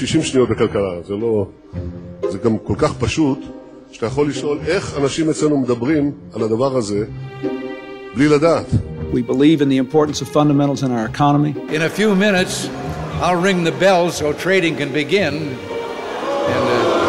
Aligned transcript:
60 0.00 0.22
שניות 0.22 0.48
בכלכלה, 0.48 1.02
זה 1.06 1.14
לא... 1.14 1.46
זה 2.30 2.38
גם 2.38 2.58
כל 2.58 2.74
כך 2.78 2.94
פשוט, 2.94 3.38
שאתה 3.92 4.06
יכול 4.06 4.28
לשאול 4.28 4.58
איך 4.66 4.98
אנשים 4.98 5.30
אצלנו 5.30 5.58
מדברים 5.58 6.12
על 6.34 6.42
הדבר 6.42 6.76
הזה 6.76 7.04
בלי 8.14 8.28
לדעת. 8.28 8.66
We 9.12 9.30
believe 9.30 9.60
in 9.60 9.68
the 9.68 9.78
importance 9.78 10.22
of 10.22 10.28
fundamentals 10.28 10.82
in 10.82 10.90
our 10.90 11.06
economy. 11.14 11.52
In 11.76 11.82
a 11.82 11.90
few 11.98 12.14
minutes, 12.14 12.68
I'll 13.20 13.42
ring 13.48 13.64
the 13.64 13.76
bell 13.84 14.10
so 14.10 14.32
trading 14.32 14.76
can 14.76 14.92
begin. 14.92 15.34
And, 16.54 16.66
uh... 16.68 17.00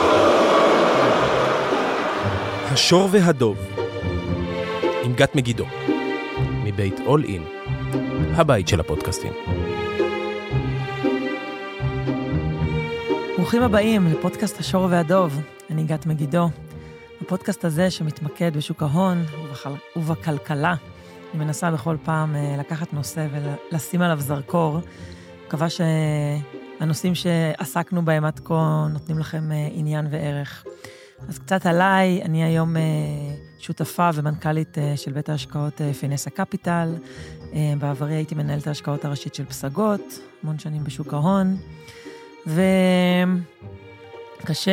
השור 2.71 3.07
והדוב, 3.11 3.57
עם 5.03 5.13
גת 5.13 5.35
מגידו, 5.35 5.65
מבית 6.63 6.99
אול 7.05 7.23
אין, 7.23 7.43
הבית 8.35 8.67
של 8.67 8.79
הפודקאסטים. 8.79 9.31
ברוכים 13.41 13.63
הבאים 13.63 14.08
לפודקאסט 14.08 14.59
השור 14.59 14.88
והדוב, 14.90 15.41
אני 15.70 15.84
גת 15.84 16.05
מגידו. 16.05 16.50
הפודקאסט 17.22 17.66
הזה 17.66 17.91
שמתמקד 17.91 18.58
בשוק 18.58 18.84
ההון 18.84 19.23
ובכל... 19.44 19.70
ובכלכלה. 19.95 20.76
אני 21.34 21.45
מנסה 21.45 21.72
בכל 21.72 21.98
פעם 22.04 22.36
אה, 22.36 22.55
לקחת 22.59 22.94
נושא 22.94 23.27
ולשים 23.31 24.02
עליו 24.02 24.22
זרקור. 24.22 24.80
מקווה 25.48 25.67
שהנושאים 25.70 27.16
שעסקנו 27.16 28.05
בהם 28.05 28.26
עד 28.26 28.40
כה 28.40 28.88
נותנים 28.94 29.20
לכם 29.20 29.52
אה, 29.52 29.67
עניין 29.72 30.08
וערך. 30.12 30.66
אז 31.30 31.39
קצת 31.39 31.66
עליי, 31.66 32.22
אני 32.23 32.44
היום 32.44 32.78
אה, 32.78 32.81
שותפה 33.59 34.09
ומנכ"לית 34.14 34.78
של 34.95 35.12
בית 35.12 35.30
ההשקעות 35.30 35.81
פינסה 36.00 36.30
קפיטל. 36.30 36.95
בעברי 37.80 38.14
הייתי 38.14 38.36
מנהלת 38.36 38.67
ההשקעות 38.67 39.05
הראשית 39.05 39.36
של 39.36 39.45
פסגות, 39.45 40.20
המון 40.44 40.59
שנים 40.59 40.84
בשוק 40.84 41.14
ההון. 41.14 41.58
וקשה, 44.41 44.72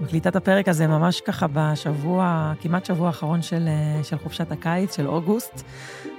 בקליטת 0.00 0.36
הפרק 0.36 0.68
הזה, 0.68 0.86
ממש 0.86 1.20
ככה 1.20 1.46
בשבוע, 1.52 2.52
כמעט 2.60 2.84
שבוע 2.84 3.06
האחרון 3.06 3.42
של, 3.42 3.68
של 4.02 4.18
חופשת 4.18 4.52
הקיץ, 4.52 4.96
של 4.96 5.08
אוגוסט. 5.08 5.64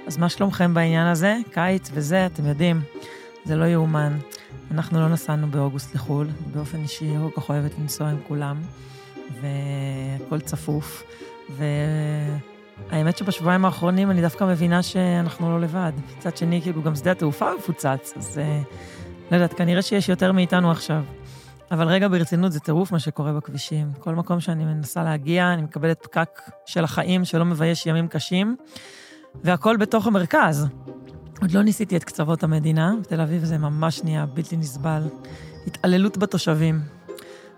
אז 0.06 0.16
מה 0.16 0.28
שלומכם 0.28 0.74
בעניין 0.74 1.06
הזה? 1.06 1.36
קיץ 1.50 1.90
וזה, 1.94 2.26
אתם 2.26 2.46
יודעים, 2.46 2.80
זה 3.44 3.56
לא 3.56 3.64
יאומן. 3.64 4.18
אנחנו 4.70 5.00
לא 5.00 5.08
נסענו 5.08 5.46
באוגוסט 5.46 5.94
לחו"ל, 5.94 6.28
באופן 6.54 6.78
אישי, 6.78 7.14
לא 7.16 7.28
כל 7.34 7.40
כך 7.40 7.48
אוהבת 7.48 7.78
לנסוע 7.78 8.08
עם 8.08 8.16
כולם, 8.28 8.56
והכל 9.40 10.40
צפוף. 10.40 11.02
והאמת 12.90 13.18
שבשבועיים 13.18 13.64
האחרונים 13.64 14.10
אני 14.10 14.20
דווקא 14.20 14.44
מבינה 14.44 14.82
שאנחנו 14.82 15.50
לא 15.50 15.60
לבד. 15.60 15.92
מצד 16.18 16.36
שני, 16.36 16.62
כאילו, 16.62 16.82
גם 16.82 16.94
שדה 16.94 17.10
התעופה 17.10 17.50
מפוצץ, 17.58 18.12
אז 18.16 18.40
לא 19.30 19.36
יודעת, 19.36 19.54
כנראה 19.54 19.82
שיש 19.82 20.08
יותר 20.08 20.32
מאיתנו 20.32 20.70
עכשיו. 20.70 21.04
אבל 21.70 21.88
רגע 21.88 22.08
ברצינות, 22.08 22.52
זה 22.52 22.60
טירוף 22.60 22.92
מה 22.92 22.98
שקורה 22.98 23.32
בכבישים. 23.32 23.92
כל 23.98 24.14
מקום 24.14 24.40
שאני 24.40 24.64
מנסה 24.64 25.04
להגיע, 25.04 25.52
אני 25.52 25.62
מקבלת 25.62 26.02
פקק 26.02 26.40
של 26.66 26.84
החיים 26.84 27.24
שלא 27.24 27.44
מבייש 27.44 27.86
ימים 27.86 28.08
קשים, 28.08 28.56
והכל 29.44 29.76
בתוך 29.76 30.06
המרכז. 30.06 30.66
עוד 31.40 31.52
לא 31.52 31.62
ניסיתי 31.62 31.96
את 31.96 32.04
קצוות 32.04 32.42
המדינה, 32.42 32.92
בתל 33.00 33.20
אביב 33.20 33.44
זה 33.44 33.58
ממש 33.58 34.02
נהיה 34.02 34.26
בלתי 34.26 34.56
נסבל. 34.56 35.02
התעללות 35.66 36.18
בתושבים. 36.18 36.80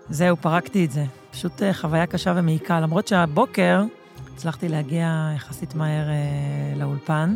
זהו, 0.09 0.37
פרקתי 0.37 0.85
את 0.85 0.91
זה. 0.91 1.05
פשוט 1.31 1.63
אה, 1.63 1.73
חוויה 1.73 2.05
קשה 2.05 2.33
ומעיקה, 2.35 2.79
למרות 2.79 3.07
שהבוקר 3.07 3.83
הצלחתי 4.33 4.69
להגיע 4.69 5.31
יחסית 5.35 5.75
מהר 5.75 6.09
אה, 6.09 6.15
לאולפן. 6.75 7.35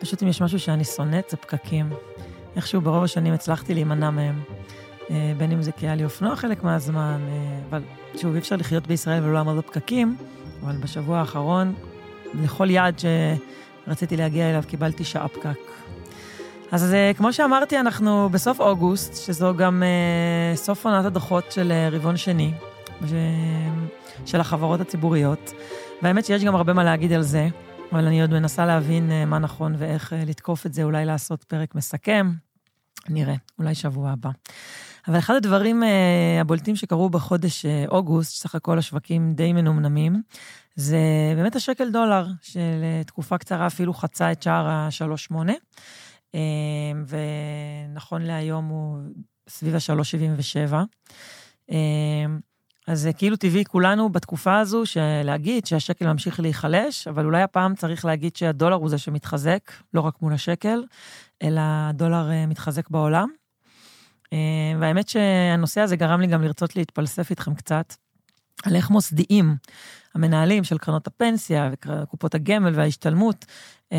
פשוט 0.00 0.22
אם 0.22 0.28
יש 0.28 0.42
משהו 0.42 0.58
שאני 0.58 0.84
שונאת, 0.84 1.24
זה 1.30 1.36
פקקים. 1.36 1.90
איכשהו 2.56 2.80
ברוב 2.80 3.04
השנים 3.04 3.32
הצלחתי 3.32 3.74
להימנע 3.74 4.10
מהם. 4.10 4.40
אה, 5.10 5.32
בין 5.38 5.52
אם 5.52 5.62
זה 5.62 5.72
כי 5.72 5.86
היה 5.86 5.94
לי 5.94 6.04
אופנוע 6.04 6.36
חלק 6.36 6.62
מהזמן, 6.62 7.20
אה, 7.28 7.58
אבל 7.68 7.82
שוב, 8.16 8.32
אי 8.32 8.38
אפשר 8.38 8.56
לחיות 8.56 8.86
בישראל 8.86 9.22
ולא 9.22 9.32
לעמוד 9.32 9.56
בפקקים, 9.56 10.16
אבל 10.62 10.76
בשבוע 10.76 11.18
האחרון, 11.18 11.74
לכל 12.34 12.70
יעד 12.70 13.00
שרציתי 13.86 14.16
להגיע 14.16 14.50
אליו 14.50 14.62
קיבלתי 14.66 15.04
שעה 15.04 15.28
פקק. 15.28 15.58
אז 16.72 16.94
אה, 16.94 17.12
כמו 17.16 17.32
שאמרתי, 17.32 17.80
אנחנו 17.80 18.28
בסוף 18.32 18.60
אוגוסט, 18.60 19.14
שזו 19.26 19.54
גם 19.54 19.82
סוף 20.54 20.86
עונת 20.86 21.04
הדוחות 21.04 21.52
של 21.52 21.72
רבעון 21.92 22.16
שני, 22.16 22.52
של 24.26 24.40
החברות 24.40 24.80
הציבוריות, 24.80 25.52
והאמת 26.02 26.24
שיש 26.24 26.44
גם 26.44 26.54
הרבה 26.54 26.72
מה 26.72 26.84
להגיד 26.84 27.12
על 27.12 27.22
זה, 27.22 27.48
אבל 27.92 28.04
אני 28.04 28.20
עוד 28.20 28.30
מנסה 28.30 28.66
להבין 28.66 29.10
מה 29.26 29.38
נכון 29.38 29.74
ואיך 29.78 30.12
לתקוף 30.26 30.66
את 30.66 30.74
זה, 30.74 30.82
אולי 30.82 31.04
לעשות 31.04 31.44
פרק 31.44 31.74
מסכם, 31.74 32.32
נראה, 33.08 33.34
אולי 33.58 33.74
שבוע 33.74 34.10
הבא. 34.10 34.30
אבל 35.08 35.18
אחד 35.18 35.34
הדברים 35.34 35.82
uh, 35.82 35.86
הבולטים 36.40 36.76
שקרו 36.76 37.10
בחודש 37.10 37.66
uh, 37.66 37.68
אוגוסט, 37.88 38.42
סך 38.42 38.54
הכל 38.54 38.78
השווקים 38.78 39.34
די 39.34 39.52
מנומנמים, 39.52 40.22
זה 40.74 40.98
באמת 41.36 41.56
השקל 41.56 41.90
דולר, 41.90 42.26
שלתקופה 42.42 43.38
קצרה 43.38 43.66
אפילו 43.66 43.94
חצה 43.94 44.32
את 44.32 44.42
שער 44.42 44.66
ה-3.8, 44.66 45.34
uh, 46.32 46.36
ונכון 47.88 48.22
להיום 48.22 48.64
הוא 48.64 48.98
סביב 49.48 49.74
ה-3.77. 49.74 50.74
אז 52.86 53.00
זה 53.00 53.12
כאילו 53.12 53.36
טבעי 53.36 53.64
כולנו 53.64 54.08
בתקופה 54.08 54.58
הזו 54.58 54.82
להגיד 55.24 55.66
שהשקל 55.66 56.12
ממשיך 56.12 56.40
להיחלש, 56.40 57.08
אבל 57.08 57.24
אולי 57.24 57.42
הפעם 57.42 57.74
צריך 57.74 58.04
להגיד 58.04 58.36
שהדולר 58.36 58.76
הוא 58.76 58.88
זה 58.88 58.98
שמתחזק, 58.98 59.72
לא 59.94 60.00
רק 60.00 60.22
מול 60.22 60.32
השקל, 60.32 60.84
אלא 61.42 61.60
הדולר 61.64 62.30
אה, 62.30 62.46
מתחזק 62.46 62.90
בעולם. 62.90 63.28
אה, 64.32 64.38
והאמת 64.80 65.08
שהנושא 65.08 65.80
הזה 65.80 65.96
גרם 65.96 66.20
לי 66.20 66.26
גם 66.26 66.42
לרצות 66.42 66.76
להתפלסף 66.76 67.30
איתכם 67.30 67.54
קצת 67.54 67.94
על 68.64 68.76
איך 68.76 68.90
מוסדיים, 68.90 69.56
המנהלים 70.14 70.64
של 70.64 70.78
קרנות 70.78 71.06
הפנסיה 71.06 71.70
וקופות 71.72 72.34
הגמל 72.34 72.72
וההשתלמות, 72.74 73.44
אה, 73.92 73.98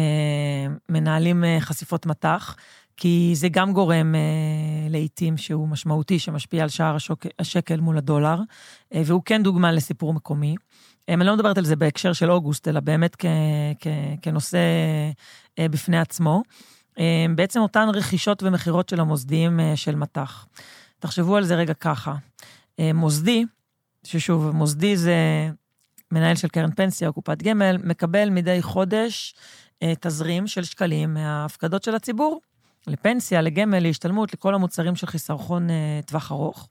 מנהלים 0.90 1.44
חשיפות 1.60 2.06
מטח, 2.06 2.56
כי 2.98 3.32
זה 3.36 3.50
גם 3.50 3.74
גורם 3.74 4.16
לעיתים 4.90 5.38
שהוא 5.38 5.68
משמעותי, 5.68 6.20
שמשפיע 6.20 6.64
על 6.64 6.70
שער 6.70 6.98
השקל 7.40 7.80
מול 7.80 7.98
הדולר, 7.98 8.40
והוא 8.92 9.22
כן 9.26 9.44
דוגמה 9.44 9.72
לסיפור 9.72 10.14
מקומי. 10.14 10.56
אני 11.10 11.26
לא 11.26 11.36
מדברת 11.36 11.58
על 11.58 11.66
זה 11.66 11.76
בהקשר 11.76 12.14
של 12.14 12.32
אוגוסט, 12.32 12.68
אלא 12.68 12.80
באמת 12.80 13.16
כ- 13.16 13.26
כ- 13.80 13.88
כנושא 14.22 14.60
בפני 15.60 16.00
עצמו. 16.00 16.44
אמ, 16.98 17.36
בעצם 17.36 17.60
אותן 17.60 17.88
רכישות 17.94 18.44
ומכירות 18.44 18.90
של 18.90 19.00
המוסדיים 19.00 19.60
אה, 19.60 19.76
של 19.76 19.96
מט"ח. 19.96 20.48
תחשבו 21.00 21.36
על 21.36 21.44
זה 21.44 21.56
רגע 21.56 21.74
ככה. 21.74 22.16
אה, 22.80 22.94
מוסדי, 22.94 23.46
ששוב, 24.04 24.52
מוסדי 24.52 24.98
זה 24.98 25.16
מנהל 26.12 26.36
של 26.36 26.48
קרן 26.48 26.72
פנסיה 26.72 27.08
או 27.08 27.14
קופת 27.14 27.42
גמל, 27.42 27.78
מקבל 27.84 28.30
מדי 28.30 28.62
חודש 28.62 29.36
אה, 29.84 29.94
תזרים 30.00 30.48
של 30.48 30.64
שקלים 30.64 31.14
מההפקדות 31.14 31.84
של 31.84 31.96
הציבור, 31.96 32.42
לפנסיה, 32.88 33.42
לגמל, 33.42 33.80
להשתלמות, 33.80 34.34
לכל 34.34 34.56
המוצרים 34.56 34.96
של 34.96 35.08
חיסרון 35.08 35.68
טווח 36.06 36.32
ארוך. 36.32 36.68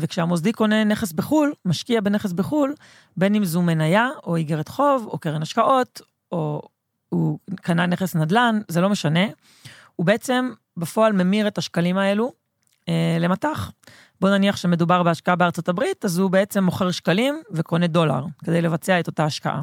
וכשהמוסדי 0.00 0.52
קונה 0.52 0.84
נכס 0.84 1.12
בחו"ל, 1.12 1.52
משקיע 1.64 2.00
בנכס 2.00 2.32
בחו"ל, 2.32 2.74
בין 3.16 3.34
אם 3.34 3.44
זו 3.44 3.62
מניה 3.62 4.08
או 4.24 4.36
איגרת 4.36 4.68
חוב 4.68 5.08
או 5.12 5.18
קרן 5.18 5.42
השקעות 5.42 6.00
או 6.32 6.62
הוא 7.08 7.38
קנה 7.56 7.86
נכס 7.86 8.14
נדל"ן, 8.14 8.60
זה 8.68 8.80
לא 8.80 8.90
משנה. 8.90 9.24
הוא 9.96 10.06
בעצם 10.06 10.50
בפועל 10.76 11.12
ממיר 11.12 11.48
את 11.48 11.58
השקלים 11.58 11.98
האלו 11.98 12.32
אה, 12.88 13.16
למטח. 13.20 13.70
בוא 14.20 14.30
נניח 14.30 14.56
שמדובר 14.56 15.02
בהשקעה 15.02 15.36
בארצות 15.36 15.68
הברית, 15.68 16.04
אז 16.04 16.18
הוא 16.18 16.30
בעצם 16.30 16.64
מוכר 16.64 16.90
שקלים 16.90 17.42
וקונה 17.50 17.86
דולר, 17.86 18.24
כדי 18.44 18.62
לבצע 18.62 19.00
את 19.00 19.06
אותה 19.06 19.24
השקעה. 19.24 19.62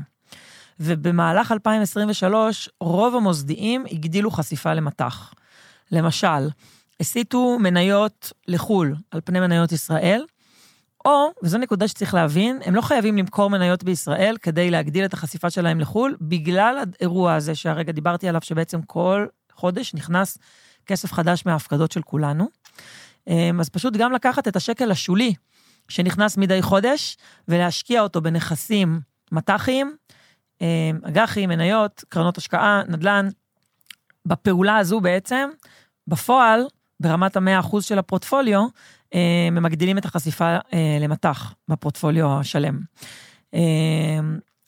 ובמהלך 0.84 1.52
2023, 1.52 2.70
רוב 2.80 3.16
המוסדיים 3.16 3.86
הגדילו 3.92 4.32
חשיפה 4.32 4.74
למטח. 4.74 5.34
למשל, 5.92 6.50
הסיטו 7.00 7.58
מניות 7.60 8.32
לחו"ל 8.48 8.96
על 9.12 9.22
פני 9.26 9.40
מניות 9.40 9.72
ישראל, 9.72 10.26
או, 11.06 11.32
וזו 11.44 11.58
נקודה 11.58 11.88
שצריך 11.88 12.14
להבין, 12.14 12.60
הם 12.66 12.76
לא 12.76 12.82
חייבים 12.82 13.18
למכור 13.18 13.50
מניות 13.50 13.84
בישראל 13.84 14.36
כדי 14.42 14.72
להגדיל 14.72 15.06
את 15.06 15.14
החשיפה 15.14 15.50
שלהם 15.50 15.80
לחו"ל, 15.80 16.18
בגלל 16.22 16.84
האירוע 17.00 17.34
הזה 17.34 17.56
שהרגע 17.56 17.92
דיברתי 17.92 18.28
עליו, 18.28 18.42
שבעצם 18.44 18.82
כל 18.82 19.26
חודש 19.54 19.94
נכנס 19.94 20.38
כסף 20.86 21.14
חדש 21.14 21.46
מההפקדות 21.46 21.92
של 21.92 22.02
כולנו. 22.02 22.50
אמ, 23.28 23.60
אז 23.60 23.70
פשוט 23.70 23.98
גם 23.98 24.12
לקחת 24.12 24.48
את 24.48 24.56
השקל 24.56 24.92
השולי 24.92 25.34
שנכנס 25.90 26.38
מדי 26.38 26.62
חודש, 26.62 27.18
ולהשקיע 27.48 28.02
אותו 28.02 28.22
בנכסים 28.22 29.00
מט"חיים, 29.32 29.96
אג"חים, 31.04 31.50
מניות, 31.50 32.04
קרנות 32.10 32.38
השקעה, 32.38 32.82
נדל"ן. 32.88 33.30
בפעולה 34.26 34.78
הזו 34.78 35.00
בעצם, 35.00 35.50
בפועל, 36.08 36.66
ברמת 37.00 37.38
ה-100% 37.38 37.82
של 37.82 38.00
הפורטפוליו, 38.00 38.66
אה, 39.14 39.20
הם 39.48 39.64
מגדילים 39.64 39.98
את 39.98 40.06
החשיפה 40.06 40.46
אה, 40.74 40.98
למטח 41.02 41.54
בפורטפוליו 41.68 42.40
השלם. 42.40 42.80
אה, 43.54 43.60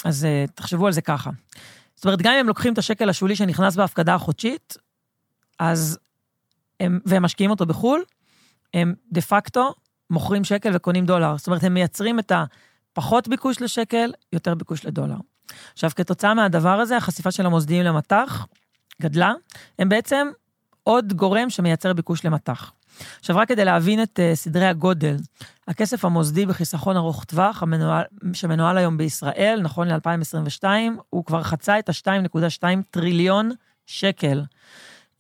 אז 0.06 0.28
תחשבו 0.56 0.86
על 0.86 0.92
זה 0.92 1.01
ככה. 1.01 1.30
זאת 1.96 2.06
אומרת, 2.06 2.22
גם 2.22 2.34
אם 2.34 2.39
הם 2.39 2.48
לוקחים 2.48 2.74
את 2.74 2.78
השקל 2.78 3.10
השולי 3.10 3.36
שנכנס 3.36 3.75
בהפקדה 3.75 4.16
החודשית, 4.16 4.78
אז 5.60 6.00
הם, 6.80 7.00
והם 7.06 7.24
משקיעים 7.24 7.51
אותו 7.51 7.66
בחו"ל, 7.66 8.04
הם 8.74 8.94
דה 9.12 9.22
פקטו 9.22 9.74
מוכרים 10.10 10.44
שקל 10.44 10.75
וקונים 10.75 11.06
דולר. 11.06 11.38
זאת 11.38 11.48
אומרת, 11.48 11.63
הם 11.63 11.74
מייצרים 11.74 12.19
את 12.19 12.31
הפחות 12.31 13.28
ביקוש 13.28 13.62
לשקל, 13.62 14.12
יותר 14.34 14.56
ביקוש 14.56 14.86
לדולר. 14.86 15.18
עכשיו, 15.74 15.92
כתוצאה 15.96 16.34
מהדבר 16.34 16.80
הזה, 16.80 16.98
החשיפה 16.98 17.32
של 17.32 17.46
המוסדיים 17.46 17.84
למטח 17.84 18.48
גדלה. 19.02 19.34
הם 19.80 19.90
בעצם 19.90 20.28
עוד 20.84 21.14
גורם 21.14 21.50
שמייצר 21.50 21.94
ביקוש 21.94 22.26
למטח. 22.26 22.72
עכשיו, 23.20 23.38
רק 23.38 23.48
כדי 23.48 23.66
להבין 23.66 24.04
את 24.04 24.20
uh, 24.20 24.36
סדרי 24.36 24.66
הגודל, 24.66 25.16
הכסף 25.68 26.06
המוסדי 26.06 26.46
בחיסכון 26.46 26.98
ארוך 26.98 27.24
טווח, 27.24 27.64
המנוהל, 27.64 28.04
שמנוהל 28.34 28.78
היום 28.78 28.98
בישראל, 28.98 29.60
נכון 29.64 29.88
ל-2022, 29.88 30.64
הוא 31.10 31.26
כבר 31.26 31.44
חצה 31.44 31.80
את 31.80 31.90
ה-2.2 31.90 32.64
טריליון 32.92 33.52
שקל, 33.86 34.44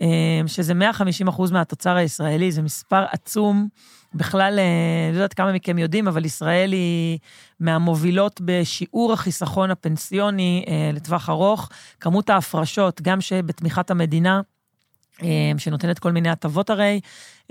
uh, 0.03 0.05
שזה 0.47 0.73
150 0.73 1.27
אחוז 1.27 1.51
מהתוצר 1.51 1.95
הישראלי, 1.95 2.51
זה 2.51 2.61
מספר 2.61 3.05
עצום. 3.11 3.67
בכלל, 4.15 4.59
אה, 4.59 5.05
אני 5.07 5.17
לא 5.17 5.17
יודעת 5.17 5.33
כמה 5.33 5.51
מכם 5.51 5.77
יודעים, 5.77 6.07
אבל 6.07 6.25
ישראל 6.25 6.71
היא 6.71 7.19
מהמובילות 7.59 8.41
בשיעור 8.45 9.13
החיסכון 9.13 9.71
הפנסיוני 9.71 10.65
לטווח 10.93 11.29
ארוך. 11.29 11.69
כמות 11.99 12.29
ההפרשות, 12.29 13.01
גם 13.01 13.21
שבתמיכת 13.21 13.91
המדינה, 13.91 14.41
שנותנת 15.57 15.99
כל 15.99 16.11
מיני 16.11 16.29
הטבות 16.29 16.69
הרי, 16.69 16.99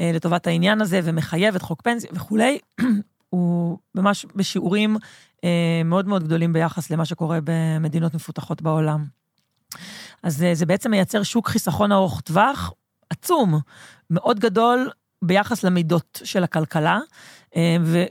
אה, 0.00 0.10
לטובת 0.14 0.46
העניין 0.46 0.80
הזה, 0.80 1.00
ומחייב 1.04 1.54
את 1.54 1.62
חוק 1.62 1.82
פנסיה 1.82 2.10
וכולי, 2.12 2.58
הוא 3.30 3.78
ממש 3.94 4.26
בשיעורים 4.34 4.96
אה, 5.44 5.82
מאוד 5.84 6.08
מאוד 6.08 6.24
גדולים 6.24 6.52
ביחס 6.52 6.90
למה 6.90 7.04
שקורה 7.04 7.38
במדינות 7.44 8.14
מפותחות 8.14 8.62
בעולם. 8.62 9.04
אז 10.22 10.42
אה, 10.42 10.54
זה 10.54 10.66
בעצם 10.66 10.90
מייצר 10.90 11.22
שוק 11.22 11.48
חיסכון 11.48 11.92
ארוך 11.92 12.20
טווח 12.20 12.72
עצום, 13.10 13.60
מאוד 14.10 14.40
גדול 14.40 14.90
ביחס 15.22 15.64
למידות 15.64 16.20
של 16.24 16.44
הכלכלה, 16.44 16.98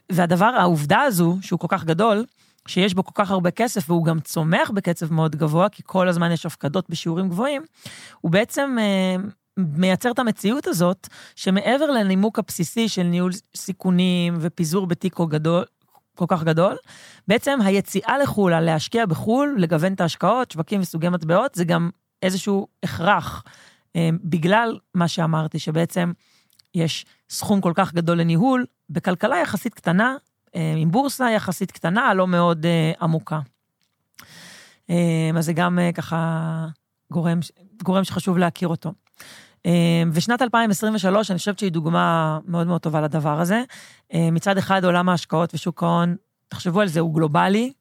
והדבר, 0.09 0.45
העובדה 0.45 1.01
הזו, 1.01 1.37
שהוא 1.41 1.59
כל 1.59 1.67
כך 1.69 1.83
גדול, 1.83 2.25
שיש 2.67 2.93
בו 2.93 3.03
כל 3.03 3.11
כך 3.15 3.31
הרבה 3.31 3.51
כסף 3.51 3.89
והוא 3.89 4.05
גם 4.05 4.19
צומח 4.19 4.71
בקצב 4.71 5.13
מאוד 5.13 5.35
גבוה, 5.35 5.69
כי 5.69 5.83
כל 5.85 6.07
הזמן 6.07 6.31
יש 6.31 6.45
הפקדות 6.45 6.89
בשיעורים 6.89 7.29
גבוהים, 7.29 7.61
הוא 8.21 8.31
בעצם 8.31 8.77
מייצר 9.57 10.11
את 10.11 10.19
המציאות 10.19 10.67
הזאת, 10.67 11.07
שמעבר 11.35 11.91
לנימוק 11.91 12.39
הבסיסי 12.39 12.89
של 12.89 13.03
ניהול 13.03 13.31
סיכונים 13.55 14.37
ופיזור 14.39 14.87
בתיק 14.87 15.13
כל, 15.13 15.25
גדול, 15.29 15.63
כל 16.15 16.25
כך 16.27 16.43
גדול, 16.43 16.75
בעצם 17.27 17.59
היציאה 17.63 18.17
לחו"ל, 18.17 18.59
להשקיע 18.59 19.05
בחו"ל, 19.05 19.55
לגוון 19.57 19.93
את 19.93 20.01
ההשקעות, 20.01 20.51
שווקים 20.51 20.81
וסוגי 20.81 21.09
מטבעות, 21.09 21.55
זה 21.55 21.63
גם 21.63 21.89
איזשהו 22.21 22.67
הכרח, 22.83 23.43
אה, 23.95 24.09
בגלל 24.23 24.79
מה 24.95 25.07
שאמרתי, 25.07 25.59
שבעצם 25.59 26.11
יש 26.75 27.05
סכום 27.29 27.61
כל 27.61 27.71
כך 27.75 27.93
גדול 27.93 28.17
לניהול, 28.17 28.65
בכלכלה 28.89 29.37
יחסית 29.37 29.73
קטנה, 29.73 30.15
אה, 30.55 30.73
עם 30.77 30.91
בורסה 30.91 31.31
יחסית 31.31 31.71
קטנה, 31.71 32.13
לא 32.13 32.27
מאוד 32.27 32.65
אה, 32.65 32.91
עמוקה. 33.01 33.39
אז 35.37 35.45
זה 35.45 35.53
גם 35.53 35.79
ככה 35.95 36.67
גורם, 37.11 37.39
גורם 37.83 38.03
שחשוב 38.03 38.37
להכיר 38.37 38.67
אותו. 38.67 38.93
ושנת 40.13 40.41
2023, 40.41 41.31
אני 41.31 41.37
חושבת 41.37 41.59
שהיא 41.59 41.71
דוגמה 41.71 42.39
מאוד 42.45 42.67
מאוד 42.67 42.81
טובה 42.81 43.01
לדבר 43.01 43.39
הזה. 43.39 43.63
מצד 44.13 44.57
אחד, 44.57 44.85
עולם 44.85 45.09
ההשקעות 45.09 45.53
ושוק 45.53 45.83
ההון, 45.83 46.15
תחשבו 46.47 46.81
על 46.81 46.87
זה, 46.87 46.99
הוא 46.99 47.15
גלובלי. 47.15 47.73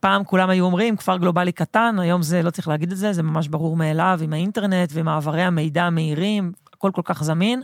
פעם 0.00 0.24
כולם 0.24 0.50
היו 0.50 0.64
אומרים, 0.64 0.96
כפר 0.96 1.16
גלובלי 1.16 1.52
קטן, 1.52 1.96
היום 1.98 2.22
זה, 2.22 2.42
לא 2.42 2.50
צריך 2.50 2.68
להגיד 2.68 2.92
את 2.92 2.98
זה, 2.98 3.12
זה 3.12 3.22
ממש 3.22 3.48
ברור 3.48 3.76
מאליו, 3.76 4.20
עם 4.22 4.32
האינטרנט 4.32 4.90
ומעברי 4.92 5.42
המידע 5.42 5.84
המהירים, 5.84 6.52
הכל 6.72 6.90
כל 6.94 7.02
כך 7.04 7.24
זמין, 7.24 7.62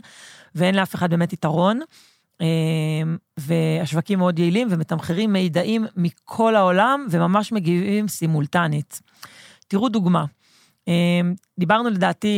ואין 0.55 0.75
לאף 0.75 0.95
אחד 0.95 1.09
באמת 1.09 1.33
יתרון. 1.33 1.79
והשווקים 3.39 4.19
מאוד 4.19 4.39
יעילים 4.39 4.67
ומתמחרים 4.71 5.33
מידעים 5.33 5.85
מכל 5.95 6.55
העולם, 6.55 7.07
וממש 7.09 7.51
מגיבים 7.51 8.07
סימולטנית. 8.07 9.01
תראו 9.67 9.89
דוגמה. 9.89 10.25
אמ, 10.87 11.33
דיברנו 11.59 11.89
לדעתי 11.89 12.37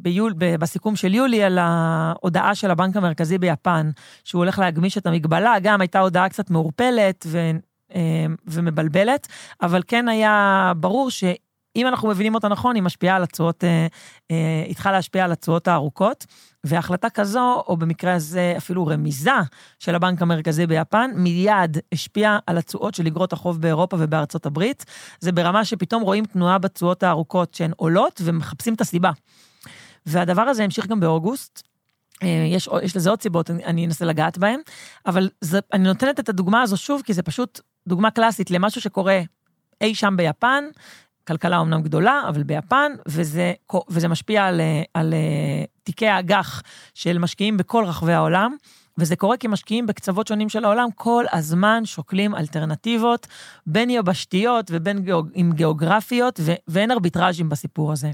ביול, 0.00 0.32
בסיכום 0.38 0.96
של 0.96 1.14
יולי 1.14 1.42
על 1.42 1.58
ההודעה 1.58 2.54
של 2.54 2.70
הבנק 2.70 2.96
המרכזי 2.96 3.38
ביפן, 3.38 3.90
שהוא 4.24 4.38
הולך 4.38 4.58
להגמיש 4.58 4.98
את 4.98 5.06
המגבלה, 5.06 5.54
גם 5.62 5.80
הייתה 5.80 6.00
הודעה 6.00 6.28
קצת 6.28 6.50
מעורפלת 6.50 7.26
ו, 7.28 7.50
אמ, 7.94 8.36
ומבלבלת, 8.46 9.28
אבל 9.62 9.82
כן 9.86 10.08
היה 10.08 10.72
ברור 10.76 11.10
ש... 11.10 11.24
אם 11.76 11.86
אנחנו 11.86 12.08
מבינים 12.08 12.34
אותה 12.34 12.48
נכון, 12.48 12.74
היא 12.74 12.82
משפיעה 12.82 13.16
על 13.16 13.22
התשואות, 13.22 13.64
אה, 13.64 13.86
אה, 14.30 14.64
התחלה 14.70 14.92
להשפיע 14.92 15.24
על 15.24 15.32
התשואות 15.32 15.68
הארוכות, 15.68 16.26
והחלטה 16.64 17.10
כזו, 17.10 17.62
או 17.66 17.76
במקרה 17.76 18.14
הזה 18.14 18.54
אפילו 18.56 18.86
רמיזה 18.86 19.30
של 19.78 19.94
הבנק 19.94 20.22
המרכזי 20.22 20.66
ביפן, 20.66 21.10
מיד 21.14 21.78
השפיעה 21.92 22.38
על 22.46 22.58
התשואות 22.58 22.94
של 22.94 23.06
אגרות 23.06 23.32
החוב 23.32 23.60
באירופה 23.60 23.96
ובארצות 24.00 24.46
הברית. 24.46 24.84
זה 25.20 25.32
ברמה 25.32 25.64
שפתאום 25.64 26.02
רואים 26.02 26.24
תנועה 26.24 26.58
בתשואות 26.58 27.02
הארוכות 27.02 27.54
שהן 27.54 27.72
עולות 27.76 28.20
ומחפשים 28.24 28.74
את 28.74 28.80
הסיבה. 28.80 29.10
והדבר 30.06 30.42
הזה 30.42 30.64
המשיך 30.64 30.86
גם 30.86 31.00
באוגוסט. 31.00 31.62
אה, 32.22 32.28
יש, 32.48 32.68
יש 32.82 32.96
לזה 32.96 33.10
עוד 33.10 33.22
סיבות, 33.22 33.50
אני, 33.50 33.64
אני 33.64 33.86
אנסה 33.86 34.04
לגעת 34.04 34.38
בהן, 34.38 34.60
אבל 35.06 35.30
זה, 35.40 35.58
אני 35.72 35.84
נותנת 35.84 36.20
את 36.20 36.28
הדוגמה 36.28 36.62
הזו 36.62 36.76
שוב, 36.76 37.02
כי 37.04 37.14
זה 37.14 37.22
פשוט 37.22 37.60
דוגמה 37.88 38.10
קלאסית 38.10 38.50
למשהו 38.50 38.80
שקורה 38.80 39.20
אי 39.80 39.94
שם 39.94 40.14
ביפן, 40.16 40.64
כלכלה 41.26 41.58
אומנם 41.58 41.82
גדולה, 41.82 42.22
אבל 42.28 42.42
ביפן, 42.42 42.92
וזה, 43.08 43.52
וזה 43.88 44.08
משפיע 44.08 44.44
על, 44.44 44.60
על 44.94 45.14
אה, 45.14 45.64
תיקי 45.82 46.06
האג"ח 46.06 46.62
של 46.94 47.18
משקיעים 47.18 47.56
בכל 47.56 47.84
רחבי 47.84 48.12
העולם. 48.12 48.56
וזה 48.98 49.16
קורה 49.16 49.36
כי 49.36 49.48
משקיעים 49.48 49.86
בקצוות 49.86 50.26
שונים 50.26 50.48
של 50.48 50.64
העולם 50.64 50.88
כל 50.94 51.24
הזמן 51.32 51.84
שוקלים 51.84 52.34
אלטרנטיבות, 52.34 53.26
בין 53.66 53.90
יבשתיות 53.90 54.70
ובין 54.70 54.98
גיאוג... 54.98 55.28
גיאוגרפיות, 55.52 56.40
ו... 56.42 56.52
ואין 56.68 56.90
ארביטראז'ים 56.90 57.48
בסיפור 57.48 57.92
הזה. 57.92 58.10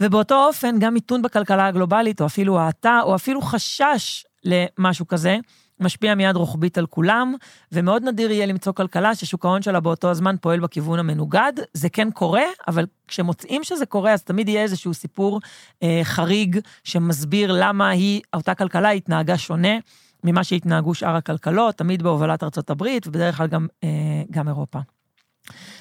ובאותו 0.00 0.46
אופן, 0.46 0.78
גם 0.78 0.94
מיתון 0.94 1.22
בכלכלה 1.22 1.66
הגלובלית, 1.66 2.20
או 2.20 2.26
אפילו 2.26 2.58
האטה, 2.58 3.00
או 3.02 3.14
אפילו 3.14 3.42
חשש 3.42 4.24
למשהו 4.44 5.06
כזה, 5.06 5.38
משפיע 5.80 6.14
מיד 6.14 6.36
רוחבית 6.36 6.78
על 6.78 6.86
כולם, 6.86 7.34
ומאוד 7.72 8.02
נדיר 8.02 8.30
יהיה 8.30 8.46
למצוא 8.46 8.72
כלכלה 8.72 9.14
ששוק 9.14 9.44
ההון 9.44 9.62
שלה 9.62 9.80
באותו 9.80 10.10
הזמן 10.10 10.36
פועל 10.40 10.60
בכיוון 10.60 10.98
המנוגד. 10.98 11.52
זה 11.72 11.88
כן 11.88 12.10
קורה, 12.10 12.44
אבל 12.68 12.86
כשמוצאים 13.08 13.64
שזה 13.64 13.86
קורה, 13.86 14.12
אז 14.12 14.22
תמיד 14.22 14.48
יהיה 14.48 14.62
איזשהו 14.62 14.94
סיפור 14.94 15.40
אה, 15.82 16.00
חריג 16.02 16.60
שמסביר 16.84 17.52
למה 17.52 17.88
היא, 17.88 18.20
אותה 18.34 18.54
כלכלה 18.54 18.90
התנהגה 18.90 19.38
שונה 19.38 19.78
ממה 20.24 20.44
שהתנהגו 20.44 20.94
שאר 20.94 21.16
הכלכלות, 21.16 21.74
תמיד 21.74 22.02
בהובלת 22.02 22.42
ארצות 22.42 22.70
הברית, 22.70 23.06
ובדרך 23.06 23.36
כלל 23.36 23.46
גם, 23.46 23.66
אה, 23.84 23.88
גם 24.30 24.48
אירופה. 24.48 24.78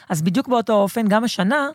אז 0.09 0.21
בדיוק 0.21 0.47
באותו 0.47 0.73
אופן, 0.73 1.07
גם 1.07 1.23
השנה, 1.23 1.69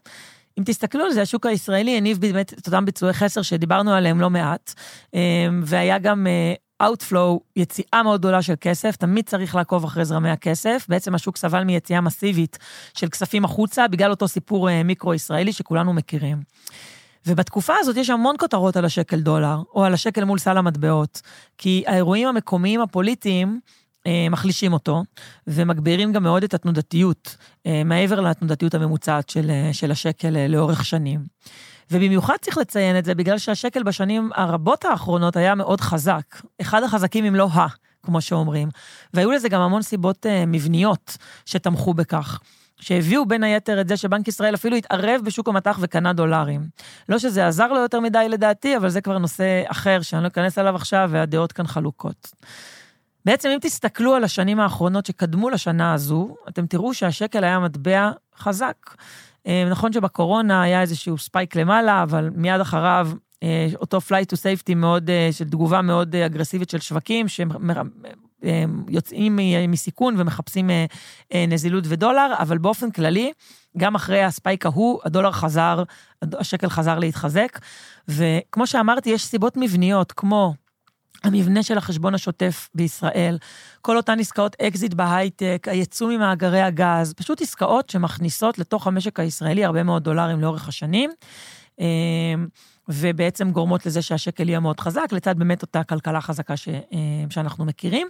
אם 0.59 0.63
תסתכלו 0.67 1.05
על 1.05 1.13
זה, 1.13 1.23
השוק 1.23 1.47
הישראלי 1.47 1.97
הניב 1.97 2.21
באמת 2.21 2.53
את 2.53 2.67
אותם 2.67 2.85
ביצועי 2.85 3.13
חסר 3.13 3.43
שדיברנו 3.43 3.93
עליהם 3.93 4.21
לא 4.21 4.31
מעט, 4.31 4.75
אה, 5.15 5.49
והיה 5.63 5.99
גם 5.99 6.27
אה, 6.27 6.55
Outflow, 6.83 7.39
יציאה 7.57 8.03
מאוד 8.03 8.21
גדולה 8.21 8.43
של 8.43 8.55
כסף, 8.61 8.97
תמיד 8.97 9.29
צריך 9.29 9.55
לעקוב 9.55 9.85
אחרי 9.85 10.05
זרמי 10.05 10.31
הכסף. 10.31 10.87
בעצם 10.89 11.15
השוק 11.15 11.37
סבל 11.37 11.65
מיציאה 11.65 12.01
מסיבית 12.01 12.59
של 12.95 13.09
כספים 13.09 13.45
החוצה, 13.45 13.89
בגלל 13.89 14.11
אותו 14.11 14.29
סיפור 14.29 14.71
אה, 14.71 14.83
מיקרו-ישראלי 14.83 15.53
שכולנו 15.53 15.93
מכירים. 15.93 16.43
ובתקופה 17.27 17.75
הזאת 17.79 17.97
יש 17.97 18.11
המון 18.11 18.35
כותרות 18.39 18.77
על 18.77 18.85
השקל 18.85 19.21
דולר, 19.21 19.57
או 19.75 19.85
על 19.85 19.95
השקל 19.95 20.25
מול 20.25 20.39
סל 20.39 20.59
המטבעות, 20.59 21.23
כי 21.59 21.85
האירועים 21.87 22.29
המקומיים 22.29 22.81
הפוליטיים 22.81 23.61
אה, 24.07 24.27
מחלישים 24.31 24.73
אותו, 24.73 25.03
ומגבירים 25.47 26.13
גם 26.13 26.23
מאוד 26.23 26.45
את 26.45 26.55
התנודתיות, 26.55 27.37
אה, 27.67 27.85
מעבר 27.85 28.21
לתנודתיות 28.21 28.75
הממוצעת 28.75 29.29
של, 29.29 29.51
אה, 29.51 29.73
של 29.73 29.91
השקל 29.91 30.37
אה, 30.37 30.49
לאורך 30.49 30.85
שנים. 30.85 31.21
ובמיוחד 31.91 32.37
צריך 32.41 32.59
לציין 32.59 32.99
את 32.99 33.05
זה, 33.05 33.15
בגלל 33.15 33.39
שהשקל 33.39 33.83
בשנים 33.83 34.31
הרבות 34.35 34.85
האחרונות 34.85 35.37
היה 35.37 35.55
מאוד 35.55 35.81
חזק. 35.81 36.23
אחד 36.61 36.83
החזקים 36.83 37.25
אם 37.25 37.35
לא 37.35 37.49
ה, 37.53 37.67
כמו 38.03 38.21
שאומרים. 38.21 38.69
והיו 39.15 39.31
לזה 39.31 39.49
גם 39.49 39.61
המון 39.61 39.83
סיבות 39.83 40.27
uh, 40.27 40.29
מבניות 40.47 41.17
שתמכו 41.47 41.95
בכך. 41.95 42.41
שהביאו 42.81 43.27
בין 43.27 43.43
היתר 43.43 43.81
את 43.81 43.89
זה 43.89 43.97
שבנק 43.97 44.29
ישראל 44.29 44.55
אפילו 44.55 44.77
התערב 44.77 45.21
בשוק 45.25 45.49
המטח 45.49 45.79
וקנה 45.83 46.13
דולרים. 46.13 46.69
לא 47.09 47.19
שזה 47.19 47.47
עזר 47.47 47.73
לו 47.73 47.81
יותר 47.81 48.01
מדי 48.01 48.27
לדעתי, 48.29 48.77
אבל 48.77 48.89
זה 48.89 49.01
כבר 49.01 49.19
נושא 49.19 49.63
אחר 49.67 50.03
שאני 50.03 50.23
לא 50.23 50.29
אכנס 50.29 50.59
אליו 50.59 50.77
עכשיו, 50.77 51.09
והדעות 51.13 51.53
כאן 51.53 51.67
חלוקות. 51.67 52.31
בעצם 53.25 53.49
אם 53.49 53.59
תסתכלו 53.61 54.15
על 54.15 54.25
השנים 54.25 54.61
האחרונות 54.61 55.07
שקדמו 55.07 55.51
לשנה 55.51 55.95
הזו, 55.95 56.37
אתם 56.49 56.67
תראו 56.67 56.95
שהשקל 56.95 57.45
היה 57.45 57.59
מטבע 57.59 58.11
חזק. 58.39 58.77
אה, 59.49 59.65
נכון 59.71 59.93
שבקורונה 59.93 60.63
היה 60.63 60.81
איזשהו 60.81 61.19
ספייק 61.19 61.57
למעלה, 61.57 62.03
אבל 62.03 62.31
מיד 62.35 62.61
אחריו 62.61 63.11
אה, 63.43 63.69
אותו 63.81 63.99
flight 63.99 64.33
to 64.33 64.37
safety 64.37 64.75
מאוד, 64.75 65.11
אה, 65.11 65.29
של 65.33 65.45
תגובה 65.45 65.83
מאוד 65.83 66.17
אגרסיבית 66.17 66.71
של 66.71 66.81
שווקים, 66.81 67.27
שיוצאים 68.89 69.39
מסיכון 69.69 70.15
ומחפשים 70.19 70.71
נזילות 71.49 71.85
ודולר, 71.87 72.35
אבל 72.39 72.59
באופן 72.59 72.91
כללי, 72.91 73.33
גם 73.77 73.95
אחרי 73.95 74.23
הספייק 74.23 74.67
ההוא, 74.67 75.01
הדולר 75.05 75.33
חזר, 75.33 75.83
השקל 76.23 76.69
חזר 76.69 76.99
להתחזק. 76.99 77.59
וכמו 78.09 78.67
שאמרתי, 78.67 79.11
יש 79.11 79.25
סיבות 79.25 79.57
מבניות, 79.57 80.13
כמו 80.13 80.55
המבנה 81.25 81.63
של 81.63 81.79
החשבון 81.79 82.15
השוטף 82.15 82.69
בישראל, 82.75 83.39
כל 83.83 83.97
אותן 83.97 84.21
עסקאות 84.21 84.57
אקזיט 84.63 84.95
בהייטק, 84.95 85.67
היצוא 85.71 86.11
ממאגרי 86.13 86.61
הגז, 86.61 87.13
פשוט 87.13 87.43
עסקאות 87.43 87.91
שמכניסות 87.91 88.59
לתוך 88.59 88.87
המשק 88.87 89.21
הישראלי 89.21 89.65
הרבה 89.65 89.83
מאוד 89.83 90.05
דולרים 90.05 90.41
לאורך 90.41 90.69
השנים. 90.69 91.11
אמ, 91.79 92.47
ובעצם 92.89 93.51
גורמות 93.51 93.87
לזה 93.87 94.03
שהשקל 94.03 94.49
יהיה 94.49 94.61
מאוד 94.61 94.81
חזק, 94.81 95.07
לצד 95.13 95.39
באמת 95.39 95.63
אותה 95.63 95.85
כלכלה 95.85 96.21
חזקה 96.21 96.57
ש, 96.57 96.69
אמ, 96.69 97.31
שאנחנו 97.31 97.65
מכירים. 97.65 98.09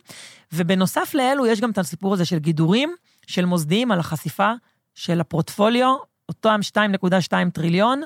ובנוסף 0.53 1.15
לאלו, 1.15 1.47
יש 1.47 1.61
גם 1.61 1.71
את 1.71 1.79
הסיפור 1.79 2.15
הזה 2.15 2.25
של 2.25 2.39
גידורים 2.39 2.95
של 3.27 3.45
מוסדיים 3.45 3.93
על 3.93 4.01
החשיפה 4.01 4.53
של 4.95 5.21
הפורטפוליו, 5.21 5.95
אותם 6.29 6.61
2.2 6.63 7.51
טריליון, 7.53 8.03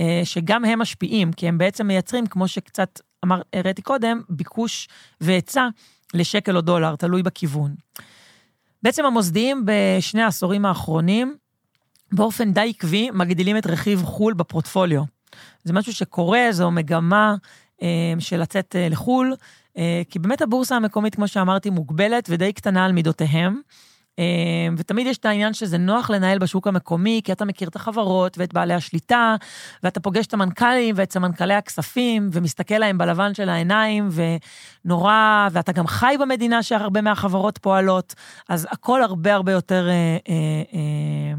אה, 0.00 0.20
שגם 0.24 0.64
הם 0.64 0.78
משפיעים, 0.78 1.32
כי 1.32 1.48
הם 1.48 1.58
בעצם 1.58 1.86
מייצרים, 1.86 2.26
כמו 2.26 2.48
שקצת 2.48 3.00
אמר, 3.24 3.42
הראיתי 3.52 3.82
קודם, 3.82 4.20
ביקוש 4.28 4.88
והיצע 5.20 5.68
לשקל 6.14 6.56
או 6.56 6.60
דולר, 6.60 6.96
תלוי 6.96 7.22
בכיוון. 7.22 7.74
בעצם 8.82 9.04
המוסדיים 9.04 9.64
בשני 9.66 10.22
העשורים 10.22 10.64
האחרונים, 10.66 11.36
באופן 12.12 12.52
די 12.52 12.72
עקבי, 12.76 13.10
מגדילים 13.10 13.56
את 13.56 13.66
רכיב 13.66 14.02
חו"ל 14.04 14.34
בפורטפוליו. 14.34 15.02
זה 15.64 15.72
משהו 15.72 15.92
שקורה, 15.92 16.46
זו 16.50 16.70
מגמה 16.70 17.34
אה, 17.82 18.14
של 18.18 18.40
לצאת 18.40 18.76
אה, 18.76 18.88
לחו"ל, 18.88 19.34
אה, 19.78 20.02
כי 20.10 20.18
באמת 20.18 20.42
הבורסה 20.42 20.76
המקומית, 20.76 21.14
כמו 21.14 21.28
שאמרתי, 21.28 21.70
מוגבלת 21.70 22.26
ודי 22.30 22.52
קטנה 22.52 22.84
על 22.84 22.92
מידותיהם. 22.92 23.60
אמ, 24.18 24.74
ותמיד 24.78 25.06
יש 25.06 25.18
את 25.18 25.24
העניין 25.24 25.54
שזה 25.54 25.78
נוח 25.78 26.10
לנהל 26.10 26.38
בשוק 26.38 26.66
המקומי, 26.66 27.20
כי 27.24 27.32
אתה 27.32 27.44
מכיר 27.44 27.68
את 27.68 27.76
החברות 27.76 28.38
ואת 28.38 28.54
בעלי 28.54 28.74
השליטה, 28.74 29.36
ואתה 29.82 30.00
פוגש 30.00 30.26
את 30.26 30.34
המנכ"לים 30.34 30.94
ואת 30.98 31.12
סמנכ"לי 31.12 31.54
הכספים, 31.54 32.30
ומסתכל 32.32 32.78
להם 32.78 32.98
בלבן 32.98 33.34
של 33.34 33.48
העיניים, 33.48 34.08
ונורא, 34.84 35.48
ואתה 35.52 35.72
גם 35.72 35.86
חי 35.86 36.14
במדינה 36.20 36.62
שהרבה 36.62 37.00
מהחברות 37.00 37.58
פועלות, 37.58 38.14
אז 38.48 38.68
הכל 38.70 39.02
הרבה 39.02 39.34
הרבה 39.34 39.52
יותר 39.52 39.88
אה, 39.88 40.16
אה, 40.28 40.62
אה, 40.74 41.34